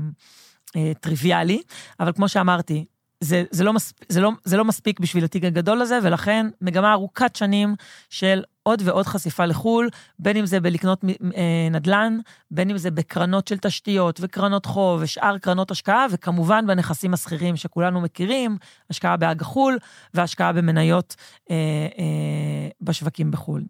אה, 0.76 0.94
טריוויאלי. 0.94 1.62
אבל 2.00 2.12
כמו 2.12 2.28
שאמרתי, 2.28 2.86
זה, 3.20 3.44
זה, 3.52 3.64
לא 3.64 3.74
מספ... 3.74 3.96
זה, 4.10 4.22
לא, 4.22 4.32
זה 4.44 4.58
לא 4.58 4.66
מספיק 4.66 5.00
בשביל 5.00 5.24
התיק 5.24 5.44
הגדול 5.44 5.82
הזה, 5.82 6.00
ולכן 6.04 6.48
מגמה 6.62 6.94
ארוכת 6.94 7.36
שנים 7.36 7.76
של 8.10 8.44
עוד 8.64 8.82
ועוד 8.86 9.06
חשיפה 9.06 9.46
לחו"ל, 9.46 9.90
בין 10.20 10.38
אם 10.38 10.46
זה 10.46 10.60
בלקנות 10.60 11.04
אה, 11.36 11.68
נדל"ן, 11.72 12.18
בין 12.52 12.70
אם 12.70 12.78
זה 12.78 12.92
בקרנות 12.92 13.48
של 13.48 13.58
תשתיות 13.58 14.20
וקרנות 14.24 14.66
חוב 14.66 15.00
ושאר 15.04 15.38
קרנות 15.38 15.72
השקעה, 15.72 16.06
וכמובן 16.12 16.68
בנכסים 16.68 17.14
השכירים 17.14 17.56
שכולנו 17.56 18.02
מכירים, 18.02 18.58
השקעה 18.90 19.18
באג"ח 19.18 19.46
חו"ל 19.46 19.78
והשקעה 20.14 20.54
במניות 20.54 21.16
אה, 21.52 21.56
אה, 21.98 22.70
בשווקים 22.82 23.32
בחו"ל. 23.32 23.64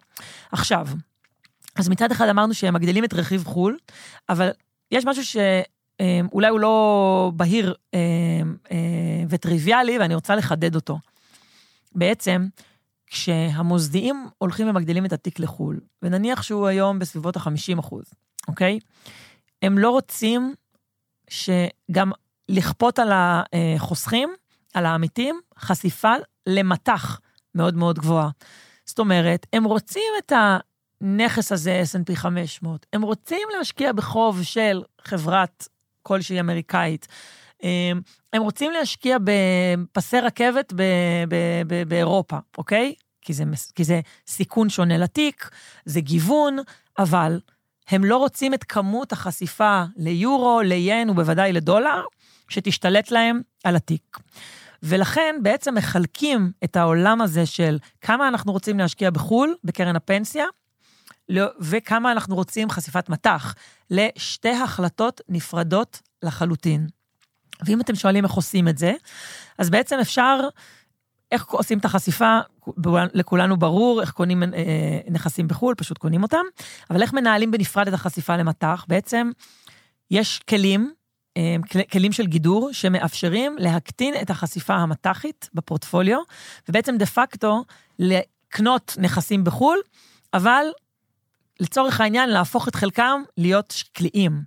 עכשיו, 0.51 0.88
אז 1.75 1.89
מצד 1.89 2.12
אחד 2.12 2.27
אמרנו 2.27 2.54
שהם 2.54 2.74
מגדילים 2.74 3.04
את 3.04 3.13
רכיב 3.13 3.46
חו"ל, 3.46 3.77
אבל 4.30 4.50
יש 4.92 5.06
משהו 5.06 5.25
ש... 5.25 5.38
אולי 6.32 6.48
הוא 6.50 6.60
לא 6.60 7.32
בהיר 7.36 7.75
וטריוויאלי, 9.30 10.00
ואני 10.00 10.16
רוצה 10.16 10.36
לחדד 10.36 10.75
אותו. 10.75 11.00
בעצם, 11.96 12.48
כשהמוסדיים 13.08 14.27
הולכים 14.38 14.70
ומגדילים 14.70 15.06
את 15.06 15.13
התיק 15.13 15.39
לחו"ל, 15.39 15.80
ונניח 16.01 16.42
שהוא 16.42 16.68
היום 16.68 17.00
בסביבות 17.00 17.38
ה-50 17.38 17.80
אחוז, 17.80 18.04
אוקיי? 18.48 18.80
הם 19.62 19.77
לא 19.77 19.89
רוצים 19.89 20.56
שגם 21.30 22.12
לכפות 22.50 23.00
על 23.00 23.12
החוסכים, 23.13 24.30
על 24.74 24.86
העמיתים, 24.86 25.39
חשיפה 25.60 26.13
למטח 26.48 27.20
מאוד 27.56 27.75
מאוד 27.75 28.00
גבוהה. 28.00 28.30
זאת 28.86 29.00
אומרת, 29.00 29.48
הם 29.54 29.63
רוצים 29.63 30.12
את 30.18 30.32
הנכס 31.01 31.51
הזה, 31.51 31.84
S&P 31.94 32.16
500, 32.16 32.86
הם 32.94 33.01
רוצים 33.01 33.48
להשקיע 33.58 33.94
בחוב 33.94 34.44
של 34.44 34.84
חברת 35.01 35.68
כלשהי 36.08 36.40
אמריקאית. 36.40 37.08
אמ, 37.64 38.02
הם 38.34 38.42
רוצים 38.42 38.72
להשקיע 38.72 39.18
בפסי 39.24 40.20
רכבת 40.20 40.74
באירופה, 41.88 42.38
אוקיי? 42.58 42.94
כי 43.22 43.34
זה, 43.34 43.44
כי 43.76 43.84
זה 43.84 44.02
סיכון 44.28 44.70
שונה 44.70 44.98
לתיק, 44.98 45.50
זה 45.86 46.02
גיוון, 46.02 46.58
אבל 47.00 47.40
הם 47.90 48.06
לא 48.06 48.18
רוצים 48.18 48.54
את 48.54 48.64
כמות 48.64 49.12
החשיפה 49.12 49.84
ליורו, 49.98 50.62
ליין 50.62 51.10
ובוודאי 51.10 51.54
לדולר, 51.54 52.02
שתשתלט 52.50 53.12
להם 53.12 53.42
על 53.64 53.76
התיק. 53.76 54.18
ולכן 54.84 55.36
בעצם 55.42 55.76
מחלקים 55.76 56.52
את 56.64 56.76
העולם 56.76 57.22
הזה 57.22 57.46
של 57.46 57.78
כמה 58.02 58.28
אנחנו 58.28 58.52
רוצים 58.52 58.80
להשקיע 58.80 59.10
בחו"ל, 59.10 59.56
בקרן 59.64 59.96
הפנסיה, 59.96 60.46
וכמה 61.60 62.12
אנחנו 62.12 62.36
רוצים 62.36 62.69
חשיפת 62.69 63.10
מטח, 63.10 63.55
לשתי 63.91 64.50
החלטות 64.50 65.22
נפרדות 65.29 66.01
לחלוטין. 66.24 66.88
ואם 67.65 67.81
אתם 67.81 67.96
שואלים 67.96 68.24
איך 68.24 68.34
עושים 68.34 68.67
את 68.67 68.77
זה, 68.77 68.93
אז 69.57 69.69
בעצם 69.69 69.98
אפשר, 70.01 70.39
איך 71.31 71.46
עושים 71.46 71.77
את 71.77 71.86
החשיפה, 71.86 72.39
לכולנו 73.13 73.57
ברור, 73.57 74.01
איך 74.01 74.12
קונים 74.12 74.43
אה, 74.43 74.50
נכסים 75.10 75.48
בחו"ל, 75.48 75.75
פשוט 75.75 75.98
קונים 75.98 76.24
אותם, 76.24 76.43
אבל 76.89 77.01
איך 77.01 77.13
מנהלים 77.13 77.51
בנפרד 77.51 77.88
את 77.88 77.93
החשיפה 77.93 78.38
למטח? 78.38 78.86
בעצם 78.88 79.31
יש 80.12 80.39
כלים, 80.39 80.93
אה, 81.38 81.55
כלים 81.91 82.12
של 82.12 82.25
גידור, 82.25 82.69
שמאפשרים 82.74 83.55
להקטין 83.60 84.13
את 84.22 84.29
החשיפה 84.29 84.74
המטחית 84.74 85.50
בפורטפוליו, 85.53 86.19
ובעצם 86.69 86.98
דה 86.98 87.05
פקטו 87.05 87.63
לקנות 88.00 88.96
נכסים 89.00 89.43
בחו"ל, 89.43 89.79
אבל 90.34 90.65
לצורך 91.60 92.02
העניין 92.02 92.30
להפוך 92.30 92.68
את 92.68 92.76
חלקם 92.76 93.22
להיות 93.38 93.72
שקליים. 93.78 94.42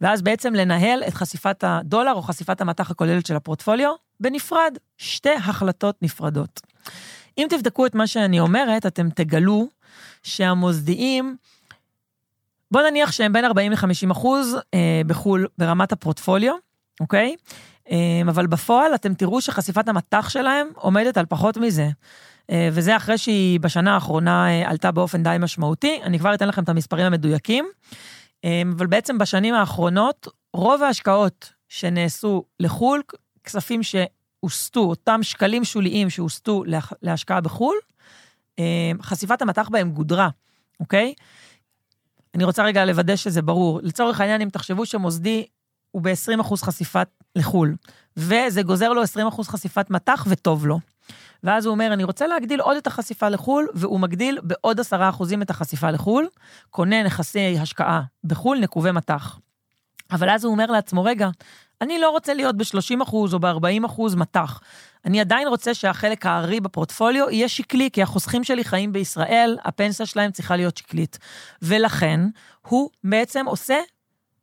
ואז 0.00 0.22
בעצם 0.22 0.54
לנהל 0.54 1.02
את 1.08 1.14
חשיפת 1.14 1.64
הדולר 1.64 2.12
או 2.12 2.22
חשיפת 2.22 2.60
המטח 2.60 2.90
הכוללת 2.90 3.26
של 3.26 3.36
הפורטפוליו 3.36 3.92
בנפרד, 4.20 4.78
שתי 4.98 5.34
החלטות 5.34 6.02
נפרדות. 6.02 6.60
אם 7.38 7.46
תבדקו 7.50 7.86
את 7.86 7.94
מה 7.94 8.06
שאני 8.06 8.40
אומרת, 8.40 8.86
אתם 8.86 9.10
תגלו 9.10 9.68
שהמוסדיים, 10.22 11.36
בוא 12.70 12.82
נניח 12.82 13.12
שהם 13.12 13.32
בין 13.32 13.44
40 13.44 13.72
ל-50 13.72 14.12
אחוז 14.12 14.56
אה, 14.74 15.00
בחו"ל 15.06 15.46
ברמת 15.58 15.92
הפורטפוליו, 15.92 16.54
אוקיי? 17.00 17.36
אה, 17.90 17.96
אבל 18.28 18.46
בפועל 18.46 18.94
אתם 18.94 19.14
תראו 19.14 19.40
שחשיפת 19.40 19.88
המטח 19.88 20.28
שלהם 20.28 20.68
עומדת 20.74 21.16
על 21.16 21.26
פחות 21.26 21.56
מזה. 21.56 21.88
אה, 22.50 22.68
וזה 22.72 22.96
אחרי 22.96 23.18
שהיא 23.18 23.60
בשנה 23.60 23.94
האחרונה 23.94 24.48
אה, 24.48 24.70
עלתה 24.70 24.90
באופן 24.90 25.22
די 25.22 25.36
משמעותי. 25.40 26.00
אני 26.02 26.18
כבר 26.18 26.34
אתן 26.34 26.48
לכם 26.48 26.62
את 26.62 26.68
המספרים 26.68 27.06
המדויקים. 27.06 27.68
אמ, 28.44 28.72
אבל 28.76 28.86
בעצם 28.86 29.18
בשנים 29.18 29.54
האחרונות, 29.54 30.28
רוב 30.54 30.82
ההשקעות 30.82 31.52
שנעשו 31.68 32.44
לחו"ל, 32.60 33.02
כספים 33.44 33.80
שהוסטו, 33.82 34.80
אותם 34.80 35.22
שקלים 35.22 35.64
שוליים 35.64 36.10
שהוסטו 36.10 36.64
להשקעה 37.02 37.40
בחו"ל, 37.40 37.76
חשיפת 39.02 39.42
המטח 39.42 39.68
בהם 39.68 39.90
גודרה, 39.90 40.28
אוקיי? 40.80 41.14
אני 42.34 42.44
רוצה 42.44 42.64
רגע 42.64 42.84
לוודא 42.84 43.16
שזה 43.16 43.42
ברור. 43.42 43.80
לצורך 43.82 44.20
העניין, 44.20 44.40
אם 44.40 44.48
תחשבו 44.48 44.86
שמוסדי 44.86 45.46
הוא 45.90 46.02
ב-20% 46.02 46.56
חשיפת 46.56 47.08
לחו"ל, 47.36 47.74
וזה 48.16 48.62
גוזר 48.62 48.92
לו 48.92 49.02
20% 49.02 49.06
חשיפת 49.42 49.90
מטח 49.90 50.26
וטוב 50.28 50.66
לו. 50.66 50.80
ואז 51.46 51.66
הוא 51.66 51.72
אומר, 51.72 51.92
אני 51.92 52.04
רוצה 52.04 52.26
להגדיל 52.26 52.60
עוד 52.60 52.76
את 52.76 52.86
החשיפה 52.86 53.28
לחו"ל, 53.28 53.68
והוא 53.74 54.00
מגדיל 54.00 54.38
בעוד 54.42 54.80
עשרה 54.80 55.08
אחוזים 55.08 55.42
את 55.42 55.50
החשיפה 55.50 55.90
לחו"ל, 55.90 56.28
קונה 56.70 57.02
נכסי 57.02 57.58
השקעה 57.58 58.02
בחו"ל, 58.24 58.58
נקובי 58.58 58.90
מטח. 58.90 59.38
אבל 60.12 60.30
אז 60.30 60.44
הוא 60.44 60.52
אומר 60.52 60.66
לעצמו, 60.66 61.04
רגע, 61.04 61.28
אני 61.80 61.98
לא 61.98 62.10
רוצה 62.10 62.34
להיות 62.34 62.56
ב-30 62.56 63.02
אחוז 63.02 63.34
או 63.34 63.38
ב-40 63.38 63.86
אחוז 63.86 64.14
מטח. 64.14 64.60
אני 65.04 65.20
עדיין 65.20 65.48
רוצה 65.48 65.74
שהחלק 65.74 66.26
הארי 66.26 66.60
בפורטפוליו 66.60 67.30
יהיה 67.30 67.48
שקלי, 67.48 67.90
כי 67.92 68.02
החוסכים 68.02 68.44
שלי 68.44 68.64
חיים 68.64 68.92
בישראל, 68.92 69.58
הפנסיה 69.64 70.06
שלהם 70.06 70.30
צריכה 70.30 70.56
להיות 70.56 70.76
שקלית. 70.76 71.18
ולכן, 71.62 72.20
הוא 72.68 72.90
בעצם 73.04 73.46
עושה 73.46 73.76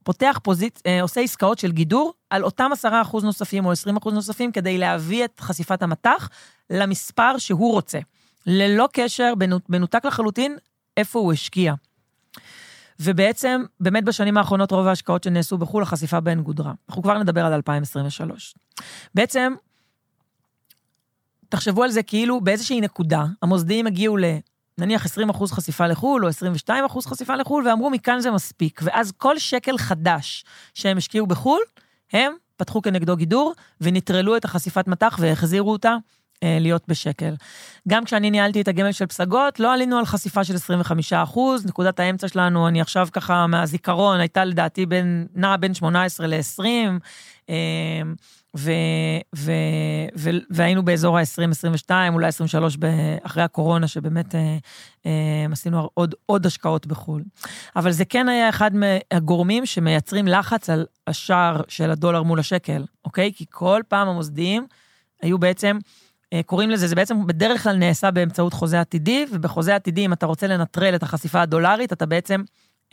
פותח 0.03 0.39
פוזיצ... 0.43 0.81
אה, 0.85 1.01
עושה 1.01 1.21
עסקאות 1.21 1.59
של 1.59 1.71
גידור 1.71 2.13
על 2.29 2.43
אותם 2.43 2.71
10% 2.85 2.87
נוספים 3.23 3.65
או 3.65 3.71
20% 3.71 4.11
נוספים 4.11 4.51
כדי 4.51 4.77
להביא 4.77 5.25
את 5.25 5.39
חשיפת 5.39 5.81
המטח 5.81 6.29
למספר 6.69 7.37
שהוא 7.37 7.71
רוצה. 7.71 7.99
ללא 8.45 8.87
קשר, 8.93 9.33
מנותק 9.69 10.05
לחלוטין, 10.05 10.57
איפה 10.97 11.19
הוא 11.19 11.33
השקיע. 11.33 11.73
ובעצם, 12.99 13.63
באמת 13.79 14.03
בשנים 14.03 14.37
האחרונות 14.37 14.71
רוב 14.71 14.87
ההשקעות 14.87 15.23
שנעשו 15.23 15.57
בחו"ל, 15.57 15.83
החשיפה 15.83 16.19
בהן 16.19 16.41
גודרה. 16.41 16.73
אנחנו 16.89 17.03
כבר 17.03 17.17
נדבר 17.17 17.45
על 17.45 17.53
2023. 17.53 18.55
בעצם, 19.15 19.53
תחשבו 21.49 21.83
על 21.83 21.91
זה 21.91 22.03
כאילו 22.03 22.41
באיזושהי 22.41 22.81
נקודה, 22.81 23.25
המוסדיים 23.41 23.87
הגיעו 23.87 24.17
ל... 24.17 24.23
נניח 24.77 25.05
20 25.05 25.29
אחוז 25.29 25.51
חשיפה 25.51 25.87
לחו"ל, 25.87 26.23
או 26.23 26.29
22 26.29 26.85
אחוז 26.85 27.05
חשיפה 27.05 27.35
לחו"ל, 27.35 27.67
ואמרו, 27.67 27.89
מכאן 27.89 28.19
זה 28.19 28.31
מספיק. 28.31 28.81
ואז 28.83 29.11
כל 29.17 29.39
שקל 29.39 29.77
חדש 29.77 30.45
שהם 30.73 30.97
השקיעו 30.97 31.27
בחו"ל, 31.27 31.61
הם 32.13 32.33
פתחו 32.57 32.81
כנגדו 32.81 33.15
גידור, 33.15 33.53
ונטרלו 33.81 34.37
את 34.37 34.45
החשיפת 34.45 34.87
מטח 34.87 35.17
והחזירו 35.19 35.71
אותה 35.71 35.95
אה, 36.43 36.57
להיות 36.59 36.83
בשקל. 36.87 37.33
גם 37.87 38.05
כשאני 38.05 38.31
ניהלתי 38.31 38.61
את 38.61 38.67
הגמל 38.67 38.91
של 38.91 39.05
פסגות, 39.05 39.59
לא 39.59 39.73
עלינו 39.73 39.97
על 39.97 40.05
חשיפה 40.05 40.43
של 40.43 40.55
25 40.55 41.13
אחוז, 41.13 41.65
נקודת 41.65 41.99
האמצע 41.99 42.27
שלנו, 42.27 42.67
אני 42.67 42.81
עכשיו 42.81 43.07
ככה 43.11 43.47
מהזיכרון, 43.47 44.19
הייתה 44.19 44.45
לדעתי 44.45 44.85
בין, 44.85 45.27
נעה 45.35 45.57
בין 45.57 45.73
18 45.73 46.27
ל-20, 46.27 46.63
אה, 47.49 47.55
ו, 48.57 48.71
ו, 49.35 49.51
ו, 50.17 50.29
והיינו 50.49 50.85
באזור 50.85 51.17
ה-20-22, 51.17 51.91
אולי 52.09 52.27
23 52.27 52.77
אחרי 53.21 53.43
הקורונה, 53.43 53.87
שבאמת 53.87 54.35
אה, 54.35 54.57
אה, 55.05 55.45
עשינו 55.51 55.89
עוד, 55.93 56.15
עוד 56.25 56.45
השקעות 56.45 56.87
בחו"ל. 56.87 57.23
אבל 57.75 57.91
זה 57.91 58.05
כן 58.05 58.29
היה 58.29 58.49
אחד 58.49 58.71
מהגורמים 58.75 59.65
שמייצרים 59.65 60.27
לחץ 60.27 60.69
על 60.69 60.85
השער 61.07 61.61
של 61.67 61.91
הדולר 61.91 62.23
מול 62.23 62.39
השקל, 62.39 62.85
אוקיי? 63.05 63.31
כי 63.35 63.45
כל 63.49 63.81
פעם 63.87 64.07
המוסדיים 64.07 64.67
היו 65.21 65.37
בעצם, 65.37 65.77
אה, 66.33 66.43
קוראים 66.45 66.69
לזה, 66.69 66.87
זה 66.87 66.95
בעצם 66.95 67.27
בדרך 67.27 67.63
כלל 67.63 67.75
נעשה 67.75 68.11
באמצעות 68.11 68.53
חוזה 68.53 68.81
עתידי, 68.81 69.25
ובחוזה 69.31 69.75
עתידי, 69.75 70.05
אם 70.05 70.13
אתה 70.13 70.25
רוצה 70.25 70.47
לנטרל 70.47 70.95
את 70.95 71.03
החשיפה 71.03 71.41
הדולרית, 71.41 71.93
אתה 71.93 72.05
בעצם 72.05 72.41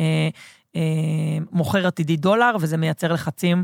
אה, 0.00 0.28
אה, 0.76 1.38
מוכר 1.52 1.86
עתידי 1.86 2.16
דולר, 2.16 2.56
וזה 2.60 2.76
מייצר 2.76 3.12
לחצים 3.12 3.62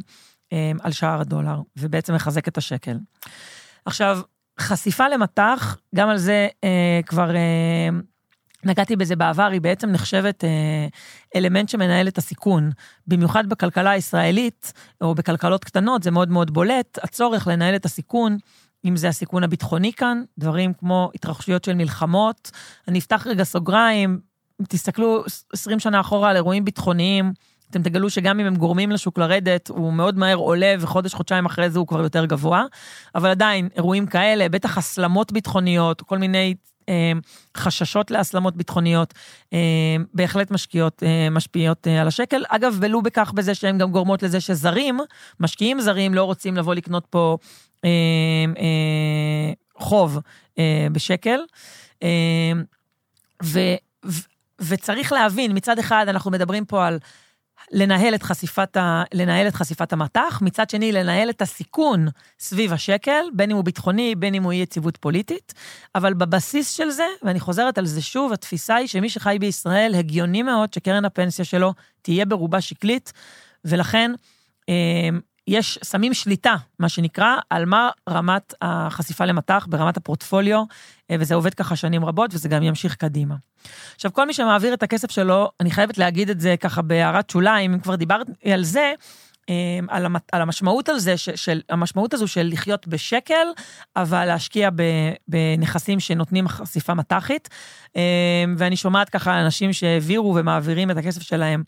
על 0.81 0.93
שער 0.93 1.21
הדולר, 1.21 1.61
ובעצם 1.77 2.15
מחזק 2.15 2.49
את 2.49 2.59
השקל. 2.59 2.97
עכשיו, 3.85 4.21
חשיפה 4.61 5.09
למטח, 5.09 5.77
גם 5.95 6.09
על 6.09 6.19
זה 6.19 6.49
אה, 6.65 7.01
כבר 7.07 7.37
אה, 7.37 7.89
נגעתי 8.65 8.97
בזה 8.97 9.17
בעבר, 9.17 9.49
היא 9.53 9.61
בעצם 9.61 9.91
נחשבת 9.91 10.45
אה, 10.45 10.87
אלמנט 11.37 11.69
שמנהל 11.69 12.09
את 12.09 12.19
הסיכון. 12.19 12.71
במיוחד 13.07 13.49
בכלכלה 13.49 13.91
הישראלית, 13.91 14.73
או 15.01 15.15
בכלכלות 15.15 15.65
קטנות, 15.65 16.03
זה 16.03 16.11
מאוד 16.11 16.31
מאוד 16.31 16.51
בולט, 16.51 16.99
הצורך 17.03 17.47
לנהל 17.47 17.77
את 17.77 17.85
הסיכון. 17.85 18.37
אם 18.85 18.97
זה 18.97 19.09
הסיכון 19.09 19.45
הביטחוני 19.45 19.93
כאן, 19.93 20.23
דברים 20.39 20.73
כמו 20.75 21.11
התרחשויות 21.15 21.65
של 21.65 21.75
מלחמות. 21.75 22.51
אני 22.89 22.99
אפתח 22.99 23.27
רגע 23.27 23.45
סוגריים, 23.45 24.21
תסתכלו 24.69 25.25
20 25.53 25.79
שנה 25.79 26.01
אחורה 26.01 26.31
על 26.31 26.37
אירועים 26.37 26.65
ביטחוניים, 26.65 27.33
אתם 27.71 27.83
תגלו 27.83 28.11
שגם 28.11 28.41
אם 28.41 28.47
הם 28.47 28.57
גורמים 28.57 28.91
לשוק 28.91 29.19
לרדת, 29.19 29.69
הוא 29.69 29.93
מאוד 29.93 30.19
מהר 30.19 30.37
עולה, 30.37 30.75
וחודש, 30.81 31.15
חודשיים 31.15 31.47
אחרי 31.47 31.71
זה 31.71 31.79
הוא 31.79 31.87
כבר 31.87 32.03
יותר 32.03 32.25
גבוה. 32.25 32.65
אבל 33.15 33.31
עדיין, 33.31 33.69
אירועים 33.77 34.07
כאלה, 34.07 34.49
בטח 34.49 34.79
הסלמות 34.79 35.33
ביטחוניות, 35.33 36.03
כל 36.03 36.19
מיני 36.19 36.55
אה, 36.89 37.13
חששות 37.57 38.11
להסלמות 38.11 38.57
ביטחוניות, 38.57 39.15
אה, 39.53 39.59
בהחלט 40.15 40.51
משקיעות, 40.51 41.03
אה, 41.03 41.31
משפיעות 41.31 41.87
אה, 41.87 42.01
על 42.01 42.09
השקל. 42.09 42.43
אגב, 42.49 42.77
ולו 42.81 43.03
בכך 43.03 43.33
בזה 43.33 43.55
שהן 43.55 43.79
גם 43.79 43.91
גורמות 43.91 44.23
לזה 44.23 44.41
שזרים, 44.41 45.01
משקיעים 45.41 45.81
זרים, 45.81 46.15
לא 46.15 46.25
רוצים 46.25 46.57
לבוא 46.57 46.75
לקנות 46.75 47.07
פה 47.11 47.39
אה, 47.85 47.91
אה, 48.59 49.53
חוב 49.79 50.19
אה, 50.59 50.87
בשקל. 50.93 51.39
אה, 52.03 52.53
ו, 53.43 53.61
ו, 54.07 54.21
וצריך 54.61 55.13
להבין, 55.13 55.57
מצד 55.57 55.79
אחד 55.79 56.07
אנחנו 56.09 56.31
מדברים 56.31 56.65
פה 56.65 56.87
על 56.87 56.99
לנהל 57.73 58.15
את 58.15 58.23
חשיפת, 58.23 58.77
ה, 58.77 59.03
לנהל 59.15 59.49
את 59.49 59.55
חשיפת 59.55 59.93
המטח, 59.93 60.39
מצד 60.43 60.71
שני, 60.71 60.93
לנהל 60.93 61.31
את 61.31 61.43
הסיכון 61.43 62.09
סביב 62.39 62.73
השקל, 62.73 63.25
בין 63.33 63.51
אם 63.51 63.57
הוא 63.57 63.65
ביטחוני, 63.65 64.15
בין 64.15 64.35
אם 64.35 64.43
הוא 64.43 64.53
אי 64.53 64.57
יציבות 64.57 64.97
פוליטית, 64.97 65.55
אבל 65.95 66.15
בבסיס 66.15 66.71
של 66.71 66.91
זה, 66.91 67.07
ואני 67.23 67.41
חוזרת 67.41 67.79
על 67.79 67.87
זה 67.87 68.03
שוב, 68.03 68.33
התפיסה 68.33 68.75
היא 68.75 68.89
שמי 68.89 69.09
שחי 69.09 69.37
בישראל, 69.41 69.95
הגיוני 69.95 70.43
מאוד 70.43 70.73
שקרן 70.73 71.05
הפנסיה 71.05 71.45
שלו 71.45 71.73
תהיה 72.03 72.27
ברובה 72.27 72.61
שקלית, 72.61 73.13
ולכן 73.65 74.11
אה, 74.69 75.09
יש, 75.49 75.79
שמים 75.85 76.15
שליטה, 76.15 76.55
מה 76.79 76.89
שנקרא, 76.89 77.37
על 77.51 77.65
מה 77.65 77.91
רמת 78.09 78.55
החשיפה 78.63 79.25
למטח 79.25 79.67
ברמת 79.71 79.97
הפורטפוליו, 79.97 80.63
אה, 81.11 81.17
וזה 81.21 81.35
עובד 81.35 81.55
ככה 81.55 81.77
שנים 81.77 82.05
רבות, 82.05 82.35
וזה 82.35 82.49
גם 82.49 82.63
ימשיך 82.63 82.95
קדימה. 82.95 83.35
עכשיו, 83.95 84.13
כל 84.13 84.27
מי 84.27 84.33
שמעביר 84.33 84.75
את 84.75 84.83
הכסף 84.83 85.11
שלו, 85.11 85.51
אני 85.61 85.71
חייבת 85.71 85.99
להגיד 85.99 86.31
את 86.31 86.41
זה 86.41 86.55
ככה 86.61 86.83
בהערת 86.83 87.31
שוליים, 87.31 87.73
אם 87.73 87.81
כבר 87.81 87.95
דיברתי 87.95 88.53
על 88.53 88.65
זה, 88.65 88.93
אה, 89.49 89.55
על, 89.89 90.07
על 90.33 90.43
המשמעות 90.43 90.89
על 90.89 90.99
זה, 90.99 91.17
של, 91.17 91.61
המשמעות 91.71 92.15
הזו 92.15 92.29
של 92.29 92.49
לחיות 92.53 92.87
בשקל, 92.87 93.47
אבל 93.97 94.25
להשקיע 94.25 94.71
בנכסים 95.29 96.01
שנותנים 96.01 96.49
חשיפה 96.49 96.95
מט"חית. 96.95 97.49
אה, 97.97 98.45
ואני 98.57 98.77
שומעת 98.77 99.09
ככה 99.09 99.41
אנשים 99.41 99.73
שהעבירו 99.73 100.35
ומעבירים 100.35 100.91
את 100.91 100.97
הכסף 100.97 101.23
שלהם 101.23 101.63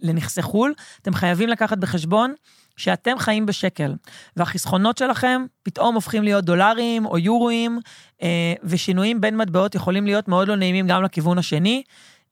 לנכסי 0.00 0.42
חו"ל. 0.42 0.74
אתם 1.02 1.14
חייבים 1.14 1.48
לקחת 1.48 1.78
בחשבון 1.78 2.34
שאתם 2.76 3.18
חיים 3.18 3.46
בשקל, 3.46 3.94
והחסכונות 4.36 4.98
שלכם 4.98 5.44
פתאום 5.62 5.94
הופכים 5.94 6.22
להיות 6.22 6.44
דולרים 6.44 7.06
או 7.06 7.18
יורואים, 7.18 7.80
אה, 8.22 8.54
ושינויים 8.64 9.20
בין 9.20 9.36
מטבעות 9.36 9.74
יכולים 9.74 10.06
להיות 10.06 10.28
מאוד 10.28 10.48
לא 10.48 10.56
נעימים 10.56 10.86
גם 10.86 11.02
לכיוון 11.02 11.38
השני. 11.38 11.82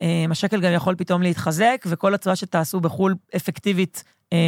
אה, 0.02 0.24
השקל 0.30 0.60
גם 0.60 0.72
יכול 0.72 0.94
פתאום 0.94 1.22
להתחזק, 1.22 1.84
וכל 1.86 2.14
הצבעה 2.14 2.36
שתעשו 2.36 2.80
בחו"ל 2.80 3.14
אפקטיבית 3.36 4.04
אה, 4.32 4.38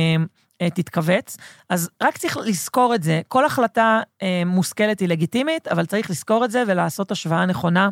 תתכווץ. 0.75 1.37
אז 1.69 1.91
רק 2.03 2.19
צריך 2.19 2.37
לזכור 2.37 2.95
את 2.95 3.03
זה. 3.03 3.21
כל 3.29 3.45
החלטה 3.45 4.01
מושכלת 4.47 5.01
היא 5.01 5.09
לגיטימית, 5.09 5.69
אבל 5.69 5.87
צריך 5.87 6.11
לזכור 6.11 6.45
את 6.45 6.51
זה 6.51 6.63
ולעשות 6.67 7.11
השוואה 7.11 7.47
נכונה 7.47 7.89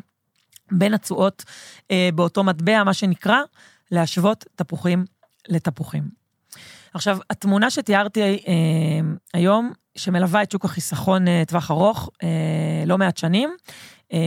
בין 0.72 0.94
התשואות 0.94 1.44
באותו 2.14 2.44
מטבע, 2.44 2.84
מה 2.84 2.94
שנקרא, 2.94 3.38
להשוות 3.90 4.44
תפוחים 4.56 5.04
לתפוחים. 5.48 6.19
עכשיו, 6.94 7.18
התמונה 7.30 7.70
שתיארתי 7.70 8.22
אה, 8.22 8.34
היום, 9.34 9.72
שמלווה 9.94 10.42
את 10.42 10.50
שוק 10.50 10.64
החיסכון 10.64 11.28
אה, 11.28 11.42
טווח 11.46 11.70
ארוך, 11.70 12.10
אה, 12.22 12.28
לא 12.86 12.98
מעט 12.98 13.16
שנים, 13.16 13.50
אה, 14.12 14.18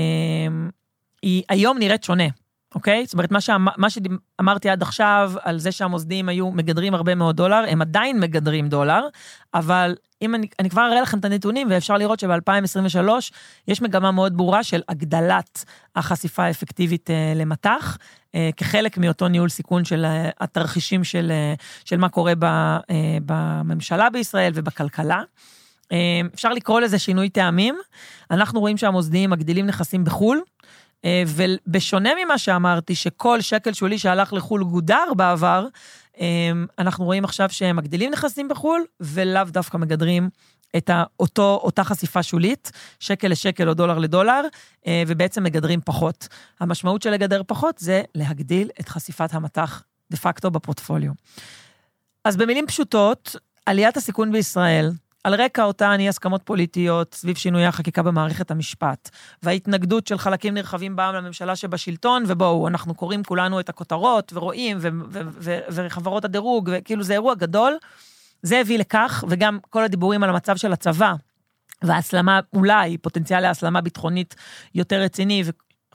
היא 1.21 1.43
היום 1.49 1.77
נראית 1.77 2.03
שונה, 2.03 2.23
אוקיי? 2.75 3.05
זאת 3.05 3.13
אומרת, 3.13 3.31
מה, 3.31 3.41
שאמר, 3.41 3.71
מה 3.77 3.87
שאמרתי 3.89 4.69
עד 4.69 4.81
עכשיו 4.81 5.31
על 5.41 5.59
זה 5.59 5.71
שהמוסדים 5.71 6.29
היו 6.29 6.51
מגדרים 6.51 6.93
הרבה 6.93 7.15
מאוד 7.15 7.37
דולר, 7.37 7.65
הם 7.67 7.81
עדיין 7.81 8.19
מגדרים 8.19 8.69
דולר, 8.69 9.07
אבל 9.53 9.95
אם 10.21 10.35
אני, 10.35 10.47
אני 10.59 10.69
כבר 10.69 10.81
אראה 10.85 11.01
לכם 11.01 11.19
את 11.19 11.25
הנתונים, 11.25 11.67
ואפשר 11.71 11.97
לראות 11.97 12.19
שב-2023 12.19 13.09
יש 13.67 13.81
מגמה 13.81 14.11
מאוד 14.11 14.37
ברורה 14.37 14.63
של 14.63 14.81
הגדלת 14.89 15.65
החשיפה 15.95 16.43
האפקטיבית 16.43 17.09
אה, 17.09 17.33
למטח, 17.35 17.97
אה, 18.35 18.49
כחלק 18.57 18.97
מאותו 18.97 19.27
ניהול 19.27 19.49
סיכון 19.49 19.85
של 19.85 20.05
אה, 20.05 20.29
התרחישים 20.39 21.03
של, 21.03 21.31
אה, 21.31 21.53
של 21.85 21.97
מה 21.97 22.09
קורה 22.09 22.33
ב, 22.39 22.43
אה, 22.43 22.79
בממשלה 23.25 24.09
בישראל 24.09 24.51
ובכלכלה. 24.55 25.21
אה, 25.91 26.21
אפשר 26.33 26.53
לקרוא 26.53 26.81
לזה 26.81 26.99
שינוי 26.99 27.29
טעמים. 27.29 27.75
אנחנו 28.31 28.59
רואים 28.59 28.77
שהמוסדיים 28.77 29.29
מגדילים 29.29 29.65
נכסים 29.65 30.03
בחו"ל, 30.03 30.41
ובשונה 31.27 32.09
ממה 32.25 32.37
שאמרתי, 32.37 32.95
שכל 32.95 33.41
שקל 33.41 33.73
שולי 33.73 33.97
שהלך 33.97 34.33
לחו"ל 34.33 34.63
גודר 34.63 35.13
בעבר, 35.17 35.67
אה, 36.19 36.51
אנחנו 36.79 37.05
רואים 37.05 37.25
עכשיו 37.25 37.49
שהם 37.49 37.75
מגדילים 37.75 38.11
נכסים 38.11 38.47
בחו"ל, 38.47 38.85
ולאו 38.99 39.43
דווקא 39.43 39.77
מגדרים 39.77 40.29
את 40.77 40.89
אותו, 41.19 41.59
אותה 41.63 41.83
חשיפה 41.83 42.23
שולית, 42.23 42.71
שקל 42.99 43.27
לשקל 43.27 43.69
או 43.69 43.73
דולר 43.73 43.97
לדולר, 43.97 44.41
אה, 44.87 45.03
ובעצם 45.07 45.43
מגדרים 45.43 45.81
פחות. 45.85 46.27
המשמעות 46.59 47.01
של 47.01 47.09
לגדר 47.09 47.41
פחות 47.47 47.77
זה 47.77 48.01
להגדיל 48.15 48.69
את 48.79 48.89
חשיפת 48.89 49.33
המטח 49.33 49.83
דה 50.11 50.17
פקטו 50.17 50.51
בפורטפוליו. 50.51 51.11
אז 52.25 52.37
במילים 52.37 52.67
פשוטות, 52.67 53.35
עליית 53.65 53.97
הסיכון 53.97 54.31
בישראל 54.31 54.91
על 55.23 55.41
רקע 55.41 55.63
אותן 55.63 55.95
אי 55.99 56.09
הסכמות 56.09 56.41
פוליטיות 56.43 57.13
סביב 57.13 57.37
שינויי 57.37 57.65
החקיקה 57.65 58.03
במערכת 58.03 58.51
המשפט, 58.51 59.09
וההתנגדות 59.43 60.07
של 60.07 60.17
חלקים 60.17 60.53
נרחבים 60.53 60.95
בעם 60.95 61.15
לממשלה 61.15 61.55
שבשלטון, 61.55 62.23
ובואו, 62.27 62.67
אנחנו 62.67 62.95
קוראים 62.95 63.23
כולנו 63.23 63.59
את 63.59 63.69
הכותרות, 63.69 64.33
ורואים, 64.35 64.77
וחברות 65.69 66.25
הדירוג, 66.25 66.69
וכאילו 66.73 67.03
זה 67.03 67.13
אירוע 67.13 67.35
גדול. 67.35 67.77
זה 68.41 68.59
הביא 68.59 68.79
לכך, 68.79 69.23
וגם 69.27 69.59
כל 69.69 69.83
הדיבורים 69.83 70.23
על 70.23 70.29
המצב 70.29 70.57
של 70.57 70.73
הצבא, 70.73 71.13
וההסלמה, 71.81 72.39
אולי 72.53 72.97
פוטנציאל 72.97 73.39
להסלמה 73.39 73.81
ביטחונית 73.81 74.35
יותר 74.75 75.01
רציני, 75.01 75.43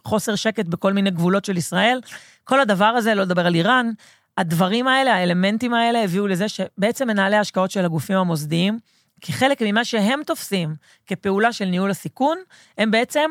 וחוסר 0.05 0.35
שקט 0.35 0.67
בכל 0.67 0.93
מיני 0.93 1.11
גבולות 1.11 1.45
של 1.45 1.57
ישראל, 1.57 2.01
כל 2.45 2.61
הדבר 2.61 2.85
הזה, 2.85 3.15
לא 3.15 3.23
לדבר 3.23 3.47
על 3.47 3.55
איראן, 3.55 3.91
הדברים 4.39 4.89
האלה, 4.89 5.15
האלמנטים 5.15 5.75
האלה, 5.75 6.05
הביאו 6.05 6.27
לזה 6.27 6.49
שבעצם 6.49 7.07
מנהלי 7.07 7.37
ההשקעות 7.37 7.71
של 7.71 7.85
הגופים 7.85 8.17
המוסדיים, 8.17 8.79
כחלק 9.21 9.63
ממה 9.63 9.85
שהם 9.85 10.21
תופסים 10.27 10.75
כפעולה 11.07 11.53
של 11.53 11.65
ניהול 11.65 11.91
הסיכון, 11.91 12.39
הם 12.79 12.91
בעצם 12.91 13.31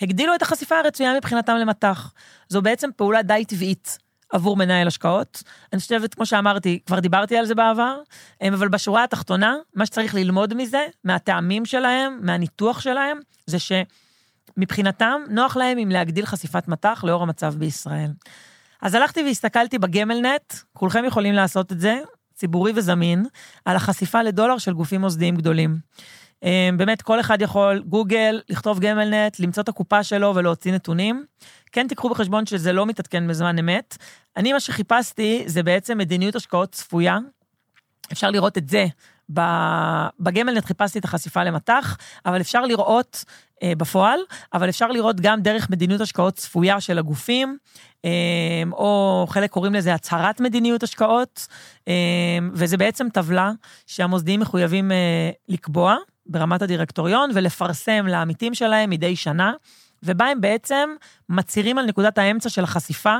הגדילו 0.00 0.34
את 0.34 0.42
החשיפה 0.42 0.78
הרצויה 0.78 1.16
מבחינתם 1.16 1.56
למטח. 1.56 2.12
זו 2.48 2.62
בעצם 2.62 2.90
פעולה 2.96 3.22
די 3.22 3.44
טבעית 3.48 3.98
עבור 4.32 4.56
מנהל 4.56 4.86
השקעות. 4.86 5.42
אני 5.72 5.80
חושבת, 5.80 6.14
כמו 6.14 6.26
שאמרתי, 6.26 6.80
כבר 6.86 7.00
דיברתי 7.00 7.36
על 7.36 7.46
זה 7.46 7.54
בעבר, 7.54 7.98
אבל 8.48 8.68
בשורה 8.68 9.04
התחתונה, 9.04 9.56
מה 9.74 9.86
שצריך 9.86 10.14
ללמוד 10.14 10.54
מזה, 10.54 10.86
מהטעמים 11.04 11.64
שלהם, 11.64 12.18
מהניתוח 12.22 12.80
שלהם, 12.80 13.18
זה 13.46 13.56
שמבחינתם, 14.56 15.20
נוח 15.28 15.56
להם 15.56 15.78
עם 15.78 15.90
להגדיל 15.90 16.26
חשיפת 16.26 16.68
מטח 16.68 17.04
לאור 17.04 17.22
המצב 17.22 17.54
בישראל. 17.54 18.10
אז 18.82 18.94
הלכתי 18.94 19.22
והסתכלתי 19.22 19.78
בגמלנט, 19.78 20.54
כולכם 20.72 21.04
יכולים 21.04 21.34
לעשות 21.34 21.72
את 21.72 21.80
זה, 21.80 22.00
ציבורי 22.36 22.72
וזמין, 22.74 23.26
על 23.64 23.76
החשיפה 23.76 24.22
לדולר 24.22 24.58
של 24.58 24.72
גופים 24.72 25.00
מוסדיים 25.00 25.36
גדולים. 25.36 25.78
אה, 26.44 26.68
באמת, 26.76 27.02
כל 27.02 27.20
אחד 27.20 27.42
יכול, 27.42 27.82
גוגל, 27.86 28.40
לכתוב 28.48 28.80
גמלנט, 28.80 29.40
למצוא 29.40 29.62
את 29.62 29.68
הקופה 29.68 30.02
שלו 30.02 30.32
ולהוציא 30.34 30.72
נתונים. 30.72 31.24
כן 31.72 31.88
תיקחו 31.88 32.08
בחשבון 32.08 32.46
שזה 32.46 32.72
לא 32.72 32.86
מתעדכן 32.86 33.28
בזמן 33.28 33.58
אמת. 33.58 33.96
אני, 34.36 34.52
מה 34.52 34.60
שחיפשתי 34.60 35.42
זה 35.46 35.62
בעצם 35.62 35.98
מדיניות 35.98 36.36
השקעות 36.36 36.72
צפויה. 36.72 37.18
אפשר 38.12 38.30
לראות 38.30 38.58
את 38.58 38.68
זה. 38.68 38.86
בגמלנט 40.20 40.64
חיפשתי 40.64 40.98
את 40.98 41.04
החשיפה 41.04 41.44
למטח, 41.44 41.96
אבל 42.26 42.40
אפשר 42.40 42.62
לראות 42.62 43.24
אה, 43.62 43.72
בפועל, 43.76 44.20
אבל 44.54 44.68
אפשר 44.68 44.88
לראות 44.88 45.20
גם 45.20 45.40
דרך 45.40 45.70
מדיניות 45.70 46.00
השקעות 46.00 46.34
צפויה 46.34 46.80
של 46.80 46.98
הגופים, 46.98 47.58
אה, 48.04 48.10
או 48.72 49.26
חלק 49.28 49.50
קוראים 49.50 49.74
לזה 49.74 49.94
הצהרת 49.94 50.40
מדיניות 50.40 50.82
השקעות, 50.82 51.46
אה, 51.88 51.94
וזה 52.52 52.76
בעצם 52.76 53.08
טבלה 53.12 53.52
שהמוסדיים 53.86 54.40
מחויבים 54.40 54.92
אה, 54.92 55.30
לקבוע 55.48 55.96
ברמת 56.26 56.62
הדירקטוריון 56.62 57.30
ולפרסם 57.34 58.06
לעמיתים 58.06 58.54
שלהם 58.54 58.90
מדי 58.90 59.16
שנה, 59.16 59.52
ובה 60.02 60.26
הם 60.26 60.40
בעצם 60.40 60.90
מצהירים 61.28 61.78
על 61.78 61.86
נקודת 61.86 62.18
האמצע 62.18 62.48
של 62.48 62.64
החשיפה 62.64 63.16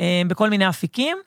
אה, 0.00 0.22
בכל 0.28 0.50
מיני 0.50 0.68
אפיקים. 0.68 1.18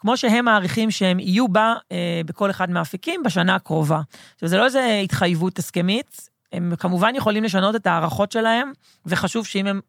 כמו 0.00 0.16
שהם 0.16 0.44
מעריכים 0.44 0.90
שהם 0.90 1.20
יהיו 1.20 1.48
בה 1.48 1.74
אה, 1.92 2.20
בכל 2.26 2.50
אחד 2.50 2.70
מהאפיקים 2.70 3.22
בשנה 3.22 3.54
הקרובה. 3.54 4.00
עכשיו, 4.34 4.48
זה 4.48 4.56
לא 4.56 4.64
איזו 4.64 4.78
התחייבות 5.04 5.58
הסכמית, 5.58 6.28
הם 6.52 6.72
כמובן 6.78 7.14
יכולים 7.14 7.44
לשנות 7.44 7.76
את 7.76 7.86
ההערכות 7.86 8.32
שלהם, 8.32 8.72
וחשוב 9.06 9.46
שאם 9.46 9.66
הם, 9.66 9.80